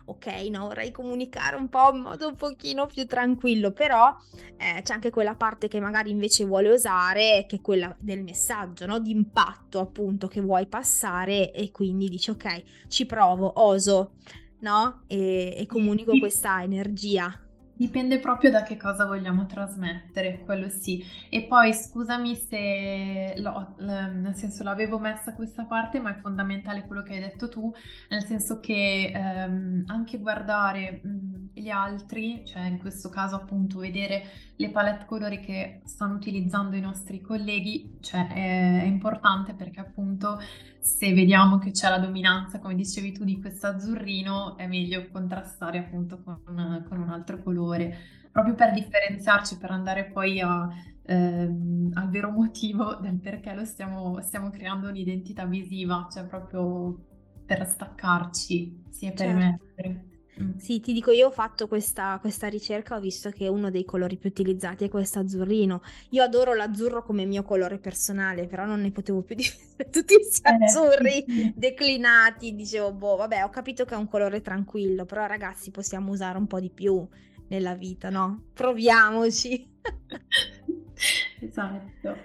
[0.10, 4.16] ok, no, vorrei comunicare un po' in modo un pochino più tranquillo, però
[4.58, 8.86] eh, c'è anche quella parte che magari invece vuole usare, che è quella del messaggio,
[8.86, 9.00] no?
[9.00, 14.14] Di impatto appunto che vuoi passare e quindi dici ok, ci provo, oso,
[14.60, 15.04] no?
[15.08, 17.42] E, e comunico questa energia.
[17.80, 21.04] Dipende proprio da che cosa vogliamo trasmettere, quello sì.
[21.30, 27.04] E poi scusami se l'ho, nel senso l'avevo messa questa parte, ma è fondamentale quello
[27.04, 27.72] che hai detto tu,
[28.10, 34.24] nel senso che ehm, anche guardare mh, gli altri, cioè in questo caso appunto vedere
[34.56, 40.40] le palette colori che stanno utilizzando i nostri colleghi, cioè è, è importante perché appunto
[40.80, 45.80] se vediamo che c'è la dominanza, come dicevi tu, di questo azzurrino, è meglio contrastare
[45.80, 46.42] appunto con,
[46.88, 47.98] con un altro colore,
[48.32, 50.68] proprio per differenziarci, per andare poi a,
[51.04, 56.98] ehm, al vero motivo del perché lo stiamo, stiamo creando un'identità visiva, cioè proprio
[57.46, 59.38] per staccarci, sia per certo.
[59.38, 60.17] mettere.
[60.42, 60.58] Mm.
[60.58, 64.18] Sì, ti dico, io ho fatto questa, questa, ricerca, ho visto che uno dei colori
[64.18, 65.82] più utilizzati è questo azzurrino.
[66.10, 69.46] Io adoro l'azzurro come mio colore personale, però non ne potevo più di
[69.92, 72.56] tutti questi eh, azzurri eh, declinati.
[72.56, 76.48] Dicevo, boh, vabbè, ho capito che è un colore tranquillo, però ragazzi possiamo usare un
[76.48, 77.08] po' di più
[77.48, 78.50] nella vita, no?
[78.54, 79.76] Proviamoci.
[81.42, 82.18] esatto.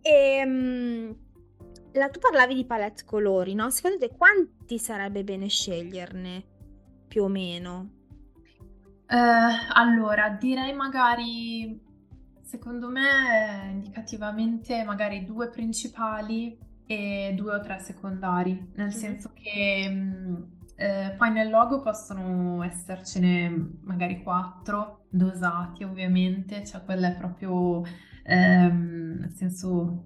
[0.00, 1.16] E, um,
[1.92, 3.68] la, tu parlavi di palette colori, no?
[3.70, 6.49] Secondo te quanti sarebbe bene sceglierne?
[7.10, 7.90] Più o meno?
[9.08, 9.16] Eh,
[9.72, 11.82] allora, direi magari,
[12.40, 16.56] secondo me, indicativamente, magari due principali
[16.86, 18.96] e due o tre secondari, nel mm-hmm.
[18.96, 20.34] senso che mm,
[20.76, 27.82] eh, poi nel logo possono essercene magari quattro, dosati ovviamente, cioè quello è proprio,
[28.22, 30.04] ehm, nel senso,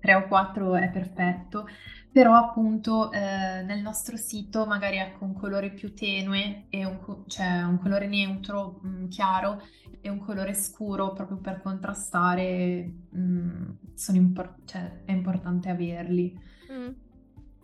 [0.00, 1.66] tre o quattro è perfetto
[2.14, 7.62] però appunto eh, nel nostro sito magari ecco un colore più tenue e un, cioè
[7.62, 9.60] un colore neutro mh, mm, chiaro
[10.00, 16.40] e un colore scuro proprio per contrastare mh, mm, impor- cioè, è importante averli.
[16.72, 16.92] Mm.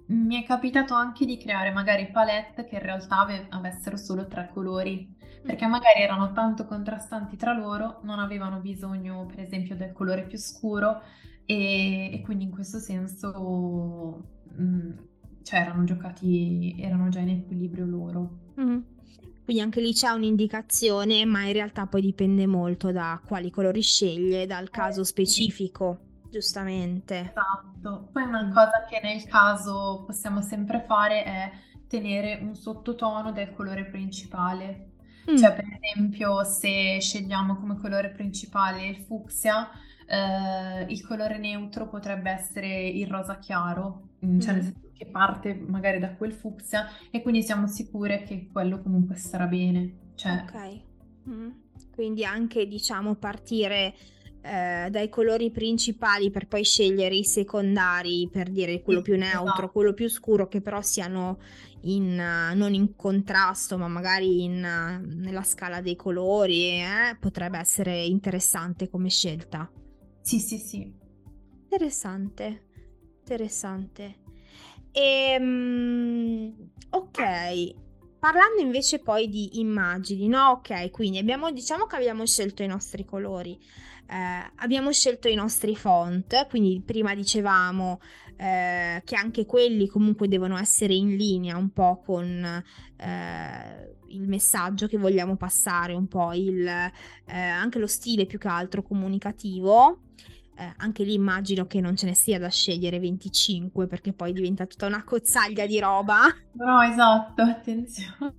[0.07, 4.51] mi è capitato anche di creare magari palette che in realtà ave- avessero solo tre
[4.53, 5.71] colori, perché mm.
[5.71, 11.03] magari erano tanto contrastanti tra loro, non avevano bisogno, per esempio, del colore più scuro
[11.51, 14.25] e, e quindi in questo senso
[14.57, 14.91] mh,
[15.43, 18.39] cioè erano giocati, erano già in equilibrio loro.
[18.61, 18.79] Mm.
[19.43, 24.47] Quindi anche lì c'è un'indicazione, ma in realtà poi dipende molto da quali colori sceglie,
[24.47, 25.99] dal caso specifico,
[26.31, 27.33] giustamente.
[27.35, 28.11] Esatto.
[28.13, 31.51] Poi una cosa che nel caso possiamo sempre fare è
[31.89, 34.93] tenere un sottotono del colore principale.
[35.29, 35.37] Mm.
[35.37, 39.69] Cioè, per esempio, se scegliamo come colore principale il fucsia,
[40.11, 44.41] eh, il colore neutro potrebbe essere il rosa chiaro, mm.
[44.41, 48.83] cioè nel senso che parte magari da quel fucsia e quindi siamo sicure che quello
[48.83, 50.11] comunque starà bene.
[50.17, 50.45] Cioè...
[50.47, 50.81] Ok.
[51.29, 51.51] Mm.
[51.93, 53.95] Quindi anche diciamo partire
[54.43, 59.71] eh, dai colori principali per poi scegliere i secondari per dire quello più neutro, esatto.
[59.71, 61.39] quello più scuro che però siano
[61.83, 67.59] in, uh, non in contrasto ma magari in, uh, nella scala dei colori eh, potrebbe
[67.59, 69.71] essere interessante come scelta.
[70.23, 70.93] Sì, sì, sì.
[71.62, 72.66] Interessante,
[73.21, 74.18] interessante.
[74.93, 76.53] Ehm,
[76.91, 77.75] ok,
[78.18, 80.51] parlando invece poi di immagini, no?
[80.51, 83.59] Ok, quindi abbiamo, diciamo che abbiamo scelto i nostri colori,
[84.09, 88.01] eh, abbiamo scelto i nostri font, quindi prima dicevamo
[88.37, 92.62] eh, che anche quelli comunque devono essere in linea un po' con
[92.97, 96.93] eh, il messaggio che vogliamo passare, un po' il, eh,
[97.27, 100.03] anche lo stile più che altro comunicativo
[100.61, 104.67] eh, anche lì immagino che non ce ne sia da scegliere 25 perché poi diventa
[104.67, 106.25] tutta una cozzaglia di roba.
[106.53, 108.35] No, esatto, attenzione.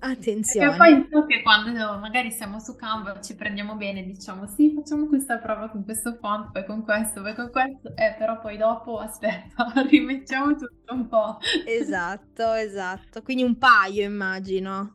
[0.00, 0.76] Attenzione.
[0.76, 5.06] Perché poi so che quando magari siamo su Canva ci prendiamo bene, diciamo sì, facciamo
[5.06, 8.98] questa prova con questo font, poi con questo, poi con questo, eh, però poi dopo
[8.98, 11.38] aspetta, rimettiamo tutto un po'.
[11.66, 13.22] Esatto, esatto.
[13.22, 14.92] Quindi un paio immagino.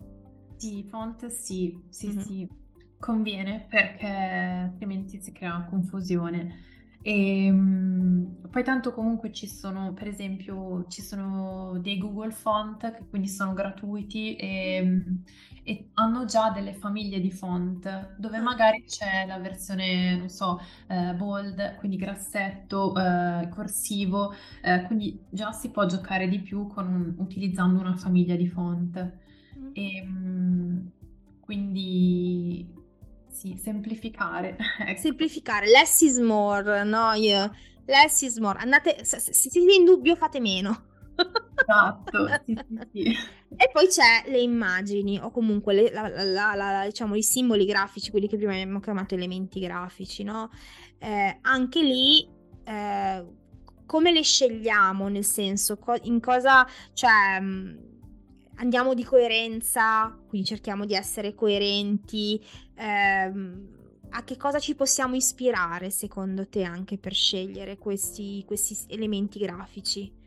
[0.57, 2.20] Sì, font sì, sì, mm-hmm.
[2.20, 2.59] sì
[3.01, 6.70] conviene perché altrimenti si crea confusione.
[7.04, 13.06] E ehm, poi tanto comunque ci sono, per esempio, ci sono dei Google Font che
[13.10, 15.04] quindi sono gratuiti e,
[15.64, 18.41] e hanno già delle famiglie di font dove ah.
[18.41, 25.52] magari c'è la versione, non so, eh, bold, quindi grassetto, eh, corsivo, eh, quindi già
[25.52, 29.12] si può giocare di più con, utilizzando una famiglia di font.
[29.58, 29.70] Mm.
[29.74, 30.91] E, ehm,
[31.39, 32.80] quindi
[33.42, 34.56] sì, semplificare.
[34.86, 35.02] ecco.
[35.02, 37.14] Semplificare, less is more, no?
[37.14, 37.52] Io,
[37.86, 38.60] less is more.
[38.60, 40.89] Andate, se, siete in dubbio fate meno.
[41.56, 43.18] Esatto, sì, sì, sì.
[43.56, 48.12] E poi c'è le immagini, o comunque le, la, la, la, diciamo, i simboli grafici,
[48.12, 50.52] quelli che prima abbiamo chiamato elementi grafici, no?
[51.00, 52.28] Eh, anche lì,
[52.64, 53.26] eh,
[53.88, 55.08] come le scegliamo?
[55.08, 57.39] Nel senso, co- in cosa, cioè,
[58.62, 62.39] andiamo di coerenza, quindi cerchiamo di essere coerenti.
[62.82, 63.68] Ehm,
[64.10, 70.20] a che cosa ci possiamo ispirare secondo te anche per scegliere questi, questi elementi grafici?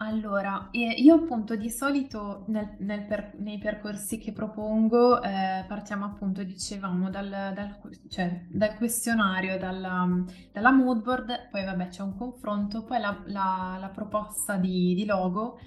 [0.00, 6.44] Allora, io appunto di solito nel, nel per, nei percorsi che propongo eh, partiamo appunto,
[6.44, 10.06] dicevamo, dal, dal, cioè, dal questionario, dalla,
[10.52, 15.04] dalla mood board, poi vabbè c'è un confronto, poi la, la, la proposta di, di
[15.04, 15.58] logo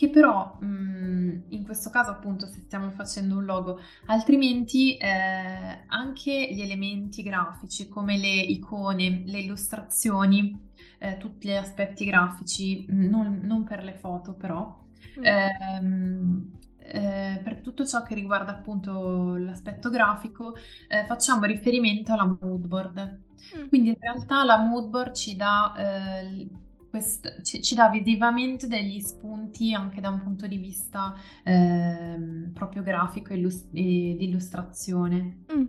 [0.00, 5.84] che però mh, mhmm, in questo caso appunto se stiamo facendo un logo, altrimenti eh,
[5.88, 10.58] anche gli elementi grafici come le icone, le illustrazioni,
[11.00, 14.74] eh, tutti gli aspetti grafici, non, non per le foto però,
[15.18, 15.22] mm.
[15.22, 20.54] ehm, eh, per tutto ciò che riguarda appunto l'aspetto grafico,
[20.88, 23.20] eh, facciamo riferimento alla mood board.
[23.58, 23.68] Mm.
[23.68, 26.48] Quindi in realtà la mood board ci dà eh,
[26.90, 31.14] quest- ci, ci, dà visivamente degli spunti anche da un punto di vista
[31.44, 32.18] eh,
[32.52, 35.44] proprio grafico e, illust- e di illustrazione.
[35.52, 35.64] Mm.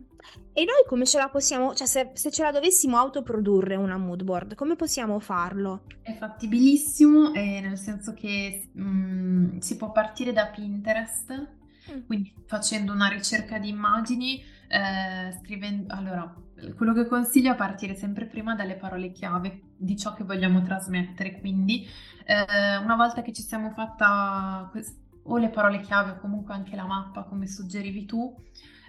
[0.53, 4.23] E noi come ce la possiamo, cioè se, se, ce la dovessimo autoprodurre una mood
[4.23, 5.83] board, come possiamo farlo?
[6.01, 11.47] È fattibilissimo, eh, nel senso che mm, si può partire da Pinterest,
[11.91, 12.05] mm.
[12.05, 15.93] quindi facendo una ricerca di immagini, eh, scrivendo...
[15.93, 16.35] Allora,
[16.75, 21.39] quello che consiglio è partire sempre prima dalle parole chiave di ciò che vogliamo trasmettere.
[21.39, 21.85] Quindi,
[22.25, 26.75] eh, una volta che ci siamo fatta quest- o le parole chiave o comunque anche
[26.75, 28.35] la mappa, come suggerivi tu,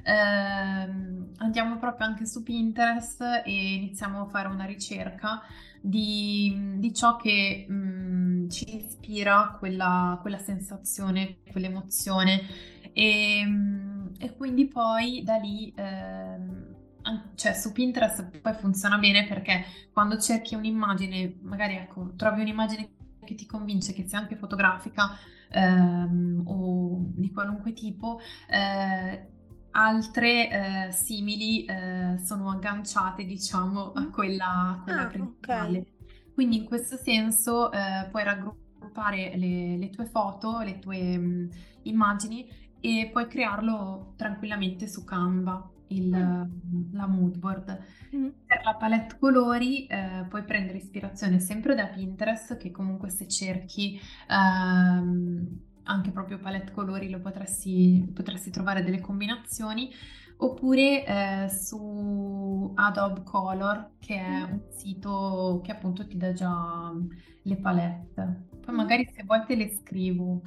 [0.04, 5.42] ehm, andiamo proprio anche su Pinterest e iniziamo a fare una ricerca
[5.80, 12.40] di, di ciò che mh, mm, ci ispira quella, quella sensazione, quell'emozione.
[12.92, 15.72] E, mm, e, quindi poi da lì.
[15.76, 16.80] Ehm,
[17.34, 22.90] cioè su Pinterest poi funziona bene perché quando cerchi un'immagine, magari ecco, trovi un'immagine
[23.24, 25.16] che ti convince che sia anche fotografica
[25.50, 29.26] ehm, o di qualunque tipo, eh,
[29.72, 30.50] altre
[30.88, 34.10] eh, simili eh, sono agganciate, diciamo, a mm.
[34.10, 35.78] quella, a quella ah, principale.
[35.78, 35.92] Okay.
[36.34, 41.48] Quindi in questo senso eh, puoi raggruppare le, le, tue foto, le tue mh, mm,
[41.82, 42.48] immagini
[42.80, 46.94] e puoi crearlo tranquillamente su Canva il, mm.
[46.94, 47.78] la mood board.
[48.14, 48.28] Mm.
[48.46, 54.00] Per la palette colori eh, puoi prendere ispirazione sempre da Pinterest, che comunque se cerchi
[54.28, 59.90] ehm, anche proprio palette colori lo potresti, potresti trovare delle combinazioni,
[60.38, 64.52] oppure eh, su Adobe Color, che è mm.
[64.52, 66.92] un sito che appunto ti dà già
[67.42, 68.50] le palette.
[68.64, 70.40] Poi magari se vuoi te le scrivo.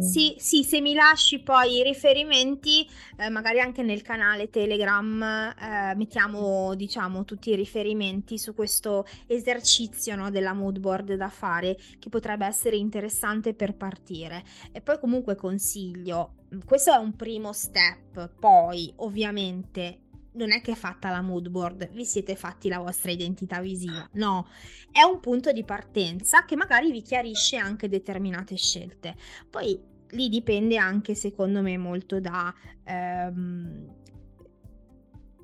[0.00, 5.94] Sì, sì, se mi lasci poi i riferimenti, eh, magari anche nel canale Telegram, eh,
[5.96, 12.08] mettiamo, diciamo, tutti i riferimenti su questo esercizio, no, della mood board da fare, che
[12.10, 14.44] potrebbe essere interessante per partire.
[14.70, 16.34] E poi comunque consiglio,
[16.66, 20.01] questo è un primo step, poi ovviamente
[20.34, 24.08] non è che è fatta la mood board, vi siete fatti la vostra identità visiva,
[24.14, 24.46] no,
[24.90, 29.16] è un punto di partenza che magari vi chiarisce anche determinate scelte.
[29.48, 29.78] Poi
[30.10, 32.54] lì dipende anche secondo me molto da...
[32.84, 34.00] Ehm,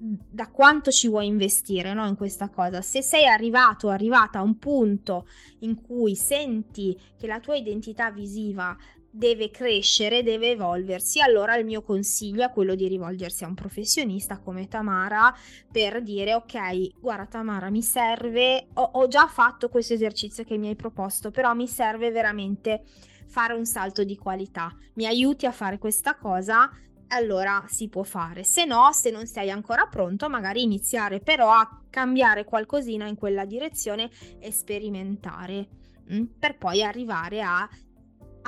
[0.01, 2.81] da quanto ci vuoi investire no, in questa cosa.
[2.83, 5.27] Se sei arrivato, arrivata a un punto
[5.61, 8.77] in cui senti che la tua identità visiva
[9.19, 14.39] deve crescere, deve evolversi, allora il mio consiglio è quello di rivolgersi a un professionista
[14.39, 15.35] come Tamara
[15.73, 20.69] per dire ok, guarda Tamara, mi serve, ho, ho già fatto questo esercizio che mi
[20.69, 22.85] hai proposto, però mi serve veramente
[23.27, 26.71] fare un salto di qualità, mi aiuti a fare questa cosa,
[27.09, 28.45] allora si può fare.
[28.45, 33.45] Se no, se non sei ancora pronto, magari iniziare però a cambiare qualcosina in quella
[33.45, 35.67] direzione e sperimentare
[36.13, 37.69] mm, per poi arrivare a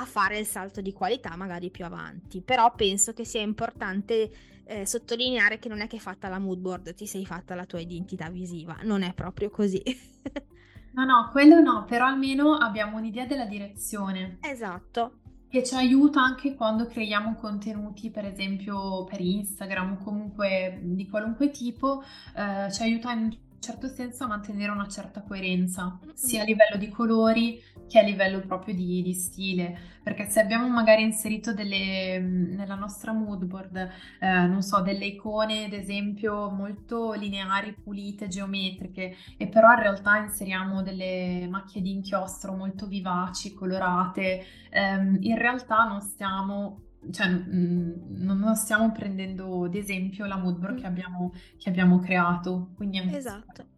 [0.01, 2.41] a fare il salto di qualità magari più avanti.
[2.41, 4.31] Però penso che sia importante
[4.65, 7.79] eh, sottolineare che non è che fatta la mood board ti sei fatta la tua
[7.79, 9.81] identità visiva, non è proprio così.
[10.93, 14.37] no, no, quello no, però almeno abbiamo un'idea della direzione.
[14.41, 15.17] Esatto.
[15.49, 21.49] Che ci aiuta anche quando creiamo contenuti, per esempio per Instagram o comunque di qualunque
[21.49, 22.01] tipo,
[22.35, 26.89] eh, ci aiuta in certo senso a mantenere una certa coerenza, sia a livello di
[26.89, 32.73] colori che a livello proprio di, di stile, perché se abbiamo magari inserito delle, nella
[32.73, 33.89] nostra mood board,
[34.19, 40.17] eh, non so, delle icone, ad esempio, molto lineari, pulite, geometriche, e però in realtà
[40.17, 48.23] inseriamo delle macchie di inchiostro molto vivaci, colorate, ehm, in realtà non stiamo cioè, mh,
[48.23, 50.91] non stiamo prendendo ad esempio la moodboard che mm.
[50.91, 52.69] abbiamo, che abbiamo creato.
[52.75, 53.69] Quindi esatto.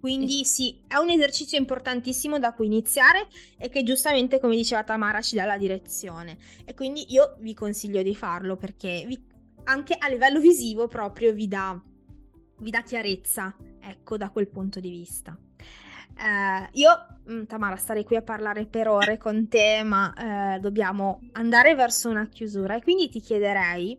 [0.00, 5.20] Quindi sì, è un esercizio importantissimo da cui iniziare e che giustamente, come diceva Tamara,
[5.20, 6.36] ci dà la direzione.
[6.64, 9.22] E quindi io vi consiglio di farlo perché vi,
[9.64, 11.80] anche a livello visivo proprio vi dà,
[12.58, 15.38] vi dà chiarezza, ecco, da quel punto di vista.
[16.16, 21.20] Eh, io, mm, Tamara, starei qui a parlare per ore con te, ma eh, dobbiamo
[21.32, 23.98] andare verso una chiusura e quindi ti chiederei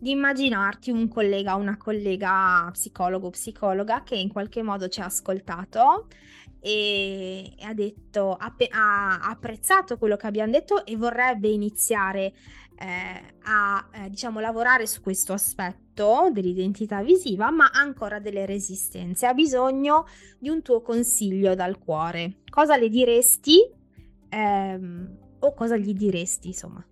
[0.00, 5.00] di immaginarti un collega o una collega psicologo o psicologa che in qualche modo ci
[5.00, 6.06] ha ascoltato
[6.60, 12.32] e ha detto ha, ha apprezzato quello che abbiamo detto e vorrebbe iniziare
[12.78, 15.87] eh, a eh, diciamo lavorare su questo aspetto
[16.32, 19.26] dell'identità visiva, ma ancora delle resistenze.
[19.26, 20.06] Ha bisogno
[20.38, 22.42] di un tuo consiglio dal cuore.
[22.48, 23.58] Cosa le diresti
[24.28, 26.84] ehm, o cosa gli diresti, insomma?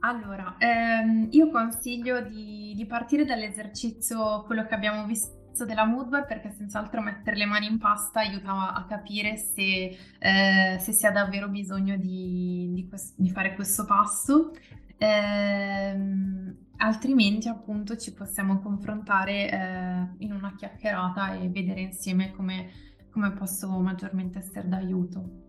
[0.00, 6.50] Allora, ehm, io consiglio di, di partire dall'esercizio, quello che abbiamo visto della Moodboard perché
[6.50, 11.48] senz'altro mettere le mani in pasta aiuta a capire se, eh, se si ha davvero
[11.48, 14.50] bisogno di, di, quest- di fare questo passo
[14.98, 22.70] Ehm, altrimenti appunto ci possiamo confrontare eh, in una chiacchierata e vedere insieme come,
[23.10, 25.42] come posso maggiormente essere d'aiuto.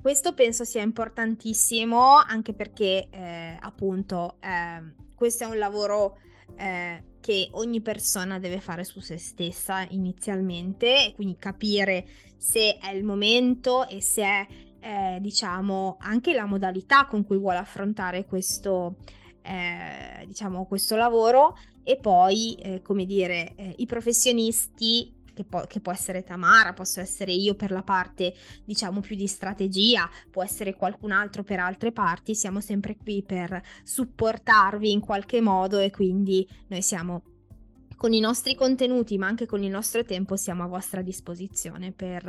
[0.00, 6.18] Questo penso sia importantissimo anche perché eh, appunto eh, questo è un lavoro
[6.56, 12.90] eh, che ogni persona deve fare su se stessa inizialmente e quindi capire se è
[12.92, 14.46] il momento e se è
[14.80, 18.96] eh, diciamo, anche la modalità con cui vuole affrontare questo,
[19.48, 25.80] eh, diciamo, questo lavoro e poi, eh, come dire, eh, i professionisti che, po- che,
[25.80, 28.34] può essere Tamara, posso essere io per la parte
[28.64, 33.62] diciamo più di strategia, può essere qualcun altro per altre parti, siamo sempre qui per
[33.84, 37.22] supportarvi in qualche modo e quindi noi siamo
[37.96, 42.28] con i nostri contenuti, ma anche con il nostro tempo, siamo a vostra disposizione per,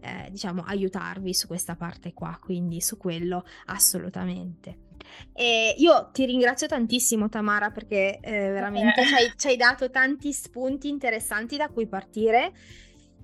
[0.00, 4.85] eh, diciamo, aiutarvi su questa parte qua, quindi su quello assolutamente.
[5.32, 10.32] E io ti ringrazio tantissimo Tamara perché eh, veramente ci hai, ci hai dato tanti
[10.32, 12.52] spunti interessanti da cui partire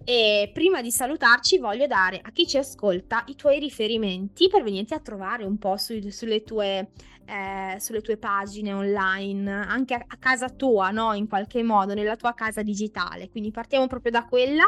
[0.04, 4.94] e prima di salutarci voglio dare a chi ci ascolta i tuoi riferimenti per venirti
[4.94, 6.90] a trovare un po' su, sulle, tue,
[7.24, 11.14] eh, sulle, tue, pagine online, anche a, a casa tua, no?
[11.14, 13.30] In qualche modo, nella tua casa digitale.
[13.30, 14.64] Quindi partiamo proprio da quella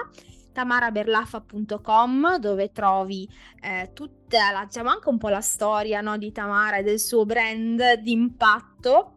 [0.54, 3.28] tamaraberlaffa.com dove trovi
[3.60, 7.26] eh, tutta la, diciamo anche un po' la storia no, di Tamara e del suo
[7.26, 9.14] brand di impatto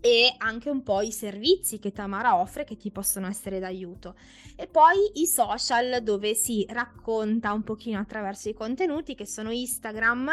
[0.00, 4.14] e anche un po' i servizi che Tamara offre che ti possono essere d'aiuto.
[4.56, 10.30] E poi i social dove si racconta un pochino attraverso i contenuti che sono Instagram,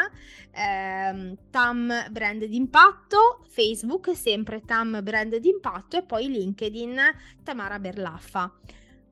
[0.52, 6.98] ehm, Tam Brand d'Impatto, Facebook sempre Tam Brand d'Impatto e poi LinkedIn
[7.42, 8.50] Tamara Berlaffa.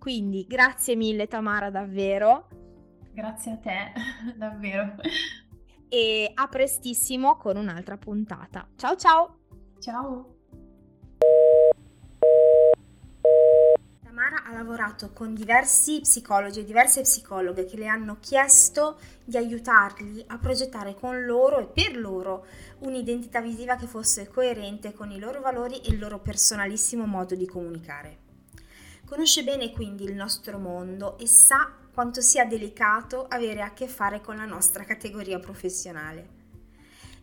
[0.07, 2.47] Quindi grazie mille Tamara davvero.
[3.13, 3.93] Grazie a te,
[4.39, 4.95] davvero.
[5.89, 8.69] E a prestissimo con un'altra puntata.
[8.77, 9.39] Ciao ciao!
[9.81, 10.37] Ciao!
[14.01, 20.23] Tamara ha lavorato con diversi psicologi e diverse psicologhe che le hanno chiesto di aiutarli
[20.29, 22.47] a progettare con loro e per loro
[22.83, 27.47] un'identità visiva che fosse coerente con i loro valori e il loro personalissimo modo di
[27.49, 28.26] comunicare.
[29.07, 34.21] Conosce bene quindi il nostro mondo e sa quanto sia delicato avere a che fare
[34.21, 36.35] con la nostra categoria professionale.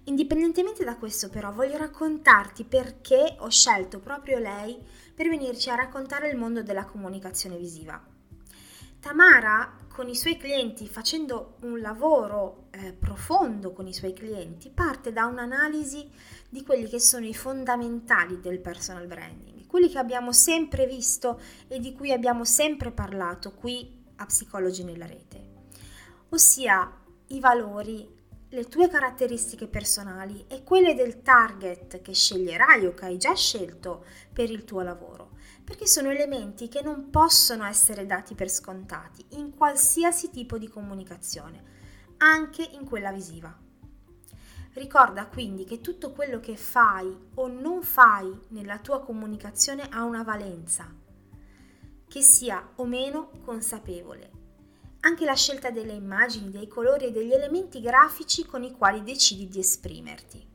[0.05, 4.77] Indipendentemente da questo però voglio raccontarti perché ho scelto proprio lei
[5.13, 8.01] per venirci a raccontare il mondo della comunicazione visiva.
[9.01, 15.11] Tamara con i suoi clienti, facendo un lavoro eh, profondo con i suoi clienti, parte
[15.11, 16.09] da un'analisi
[16.47, 21.79] di quelli che sono i fondamentali del personal branding, quelli che abbiamo sempre visto e
[21.79, 25.63] di cui abbiamo sempre parlato qui a Psicologi nella rete,
[26.29, 26.95] ossia
[27.29, 28.07] i valori,
[28.49, 34.05] le tue caratteristiche personali e quelle del target che sceglierai o che hai già scelto
[34.31, 35.31] per il tuo lavoro,
[35.63, 41.63] perché sono elementi che non possono essere dati per scontati in qualsiasi tipo di comunicazione,
[42.17, 43.62] anche in quella visiva.
[44.73, 50.23] Ricorda quindi che tutto quello che fai o non fai nella tua comunicazione ha una
[50.23, 50.91] valenza,
[52.07, 54.41] che sia o meno consapevole
[55.05, 59.49] anche la scelta delle immagini, dei colori e degli elementi grafici con i quali decidi
[59.49, 60.51] di esprimerti.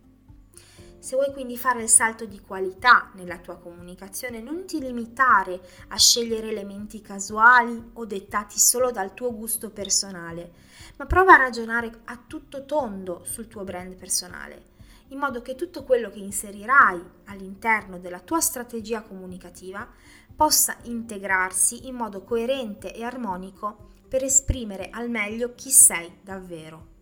[0.98, 5.96] Se vuoi quindi fare il salto di qualità nella tua comunicazione, non ti limitare a
[5.96, 10.52] scegliere elementi casuali o dettati solo dal tuo gusto personale,
[10.98, 14.76] ma prova a ragionare a tutto tondo sul tuo brand personale,
[15.08, 19.88] in modo che tutto quello che inserirai all'interno della tua strategia comunicativa
[20.34, 26.96] possa integrarsi in modo coerente e armonico per esprimere al meglio chi sei davvero.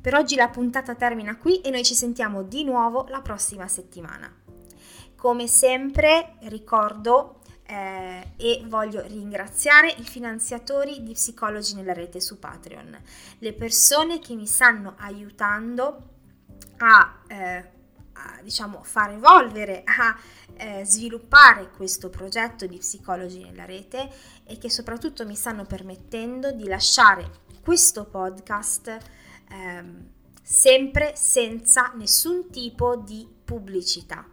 [0.00, 4.32] Per oggi la puntata termina qui e noi ci sentiamo di nuovo la prossima settimana.
[5.16, 7.35] Come sempre ricordo
[7.66, 12.96] eh, e voglio ringraziare i finanziatori di Psicologi nella rete su Patreon,
[13.38, 16.14] le persone che mi stanno aiutando
[16.78, 17.70] a, eh,
[18.12, 20.16] a diciamo, far evolvere, a
[20.56, 24.10] eh, sviluppare questo progetto di psicologi nella rete
[24.44, 28.96] e che soprattutto mi stanno permettendo di lasciare questo podcast
[29.50, 30.10] ehm,
[30.42, 34.24] sempre senza nessun tipo di pubblicità,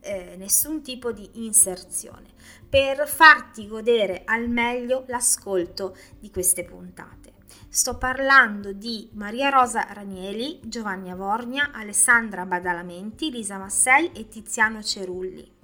[0.00, 2.30] eh, nessun tipo di inserzione,
[2.68, 7.36] per farti godere al meglio l'ascolto di queste puntate.
[7.70, 15.56] Sto parlando di Maria Rosa Ranieli, Giovanni Avornia, Alessandra Badalamenti, Lisa Massei e Tiziano Cerulli.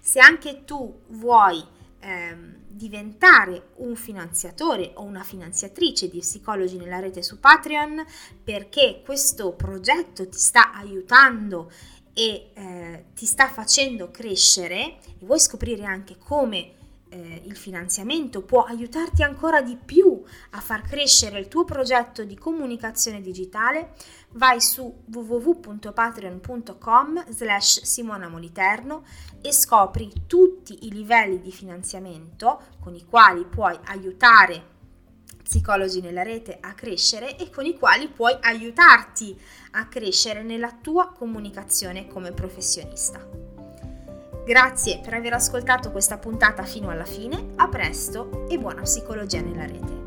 [0.00, 1.62] Se anche tu vuoi
[2.00, 8.04] ehm, diventare un finanziatore o una finanziatrice di psicologi nella rete su Patreon
[8.42, 11.70] perché questo progetto ti sta aiutando
[12.18, 16.72] e eh, ti sta facendo crescere e vuoi scoprire anche come
[17.10, 22.34] eh, il finanziamento può aiutarti ancora di più a far crescere il tuo progetto di
[22.34, 23.92] comunicazione digitale,
[24.30, 29.04] vai su www.patreon.com slash Simona Moliterno
[29.42, 34.75] e scopri tutti i livelli di finanziamento con i quali puoi aiutare
[35.46, 39.40] psicologi nella rete a crescere e con i quali puoi aiutarti
[39.72, 43.24] a crescere nella tua comunicazione come professionista.
[44.44, 49.66] Grazie per aver ascoltato questa puntata fino alla fine, a presto e buona psicologia nella
[49.66, 50.05] rete.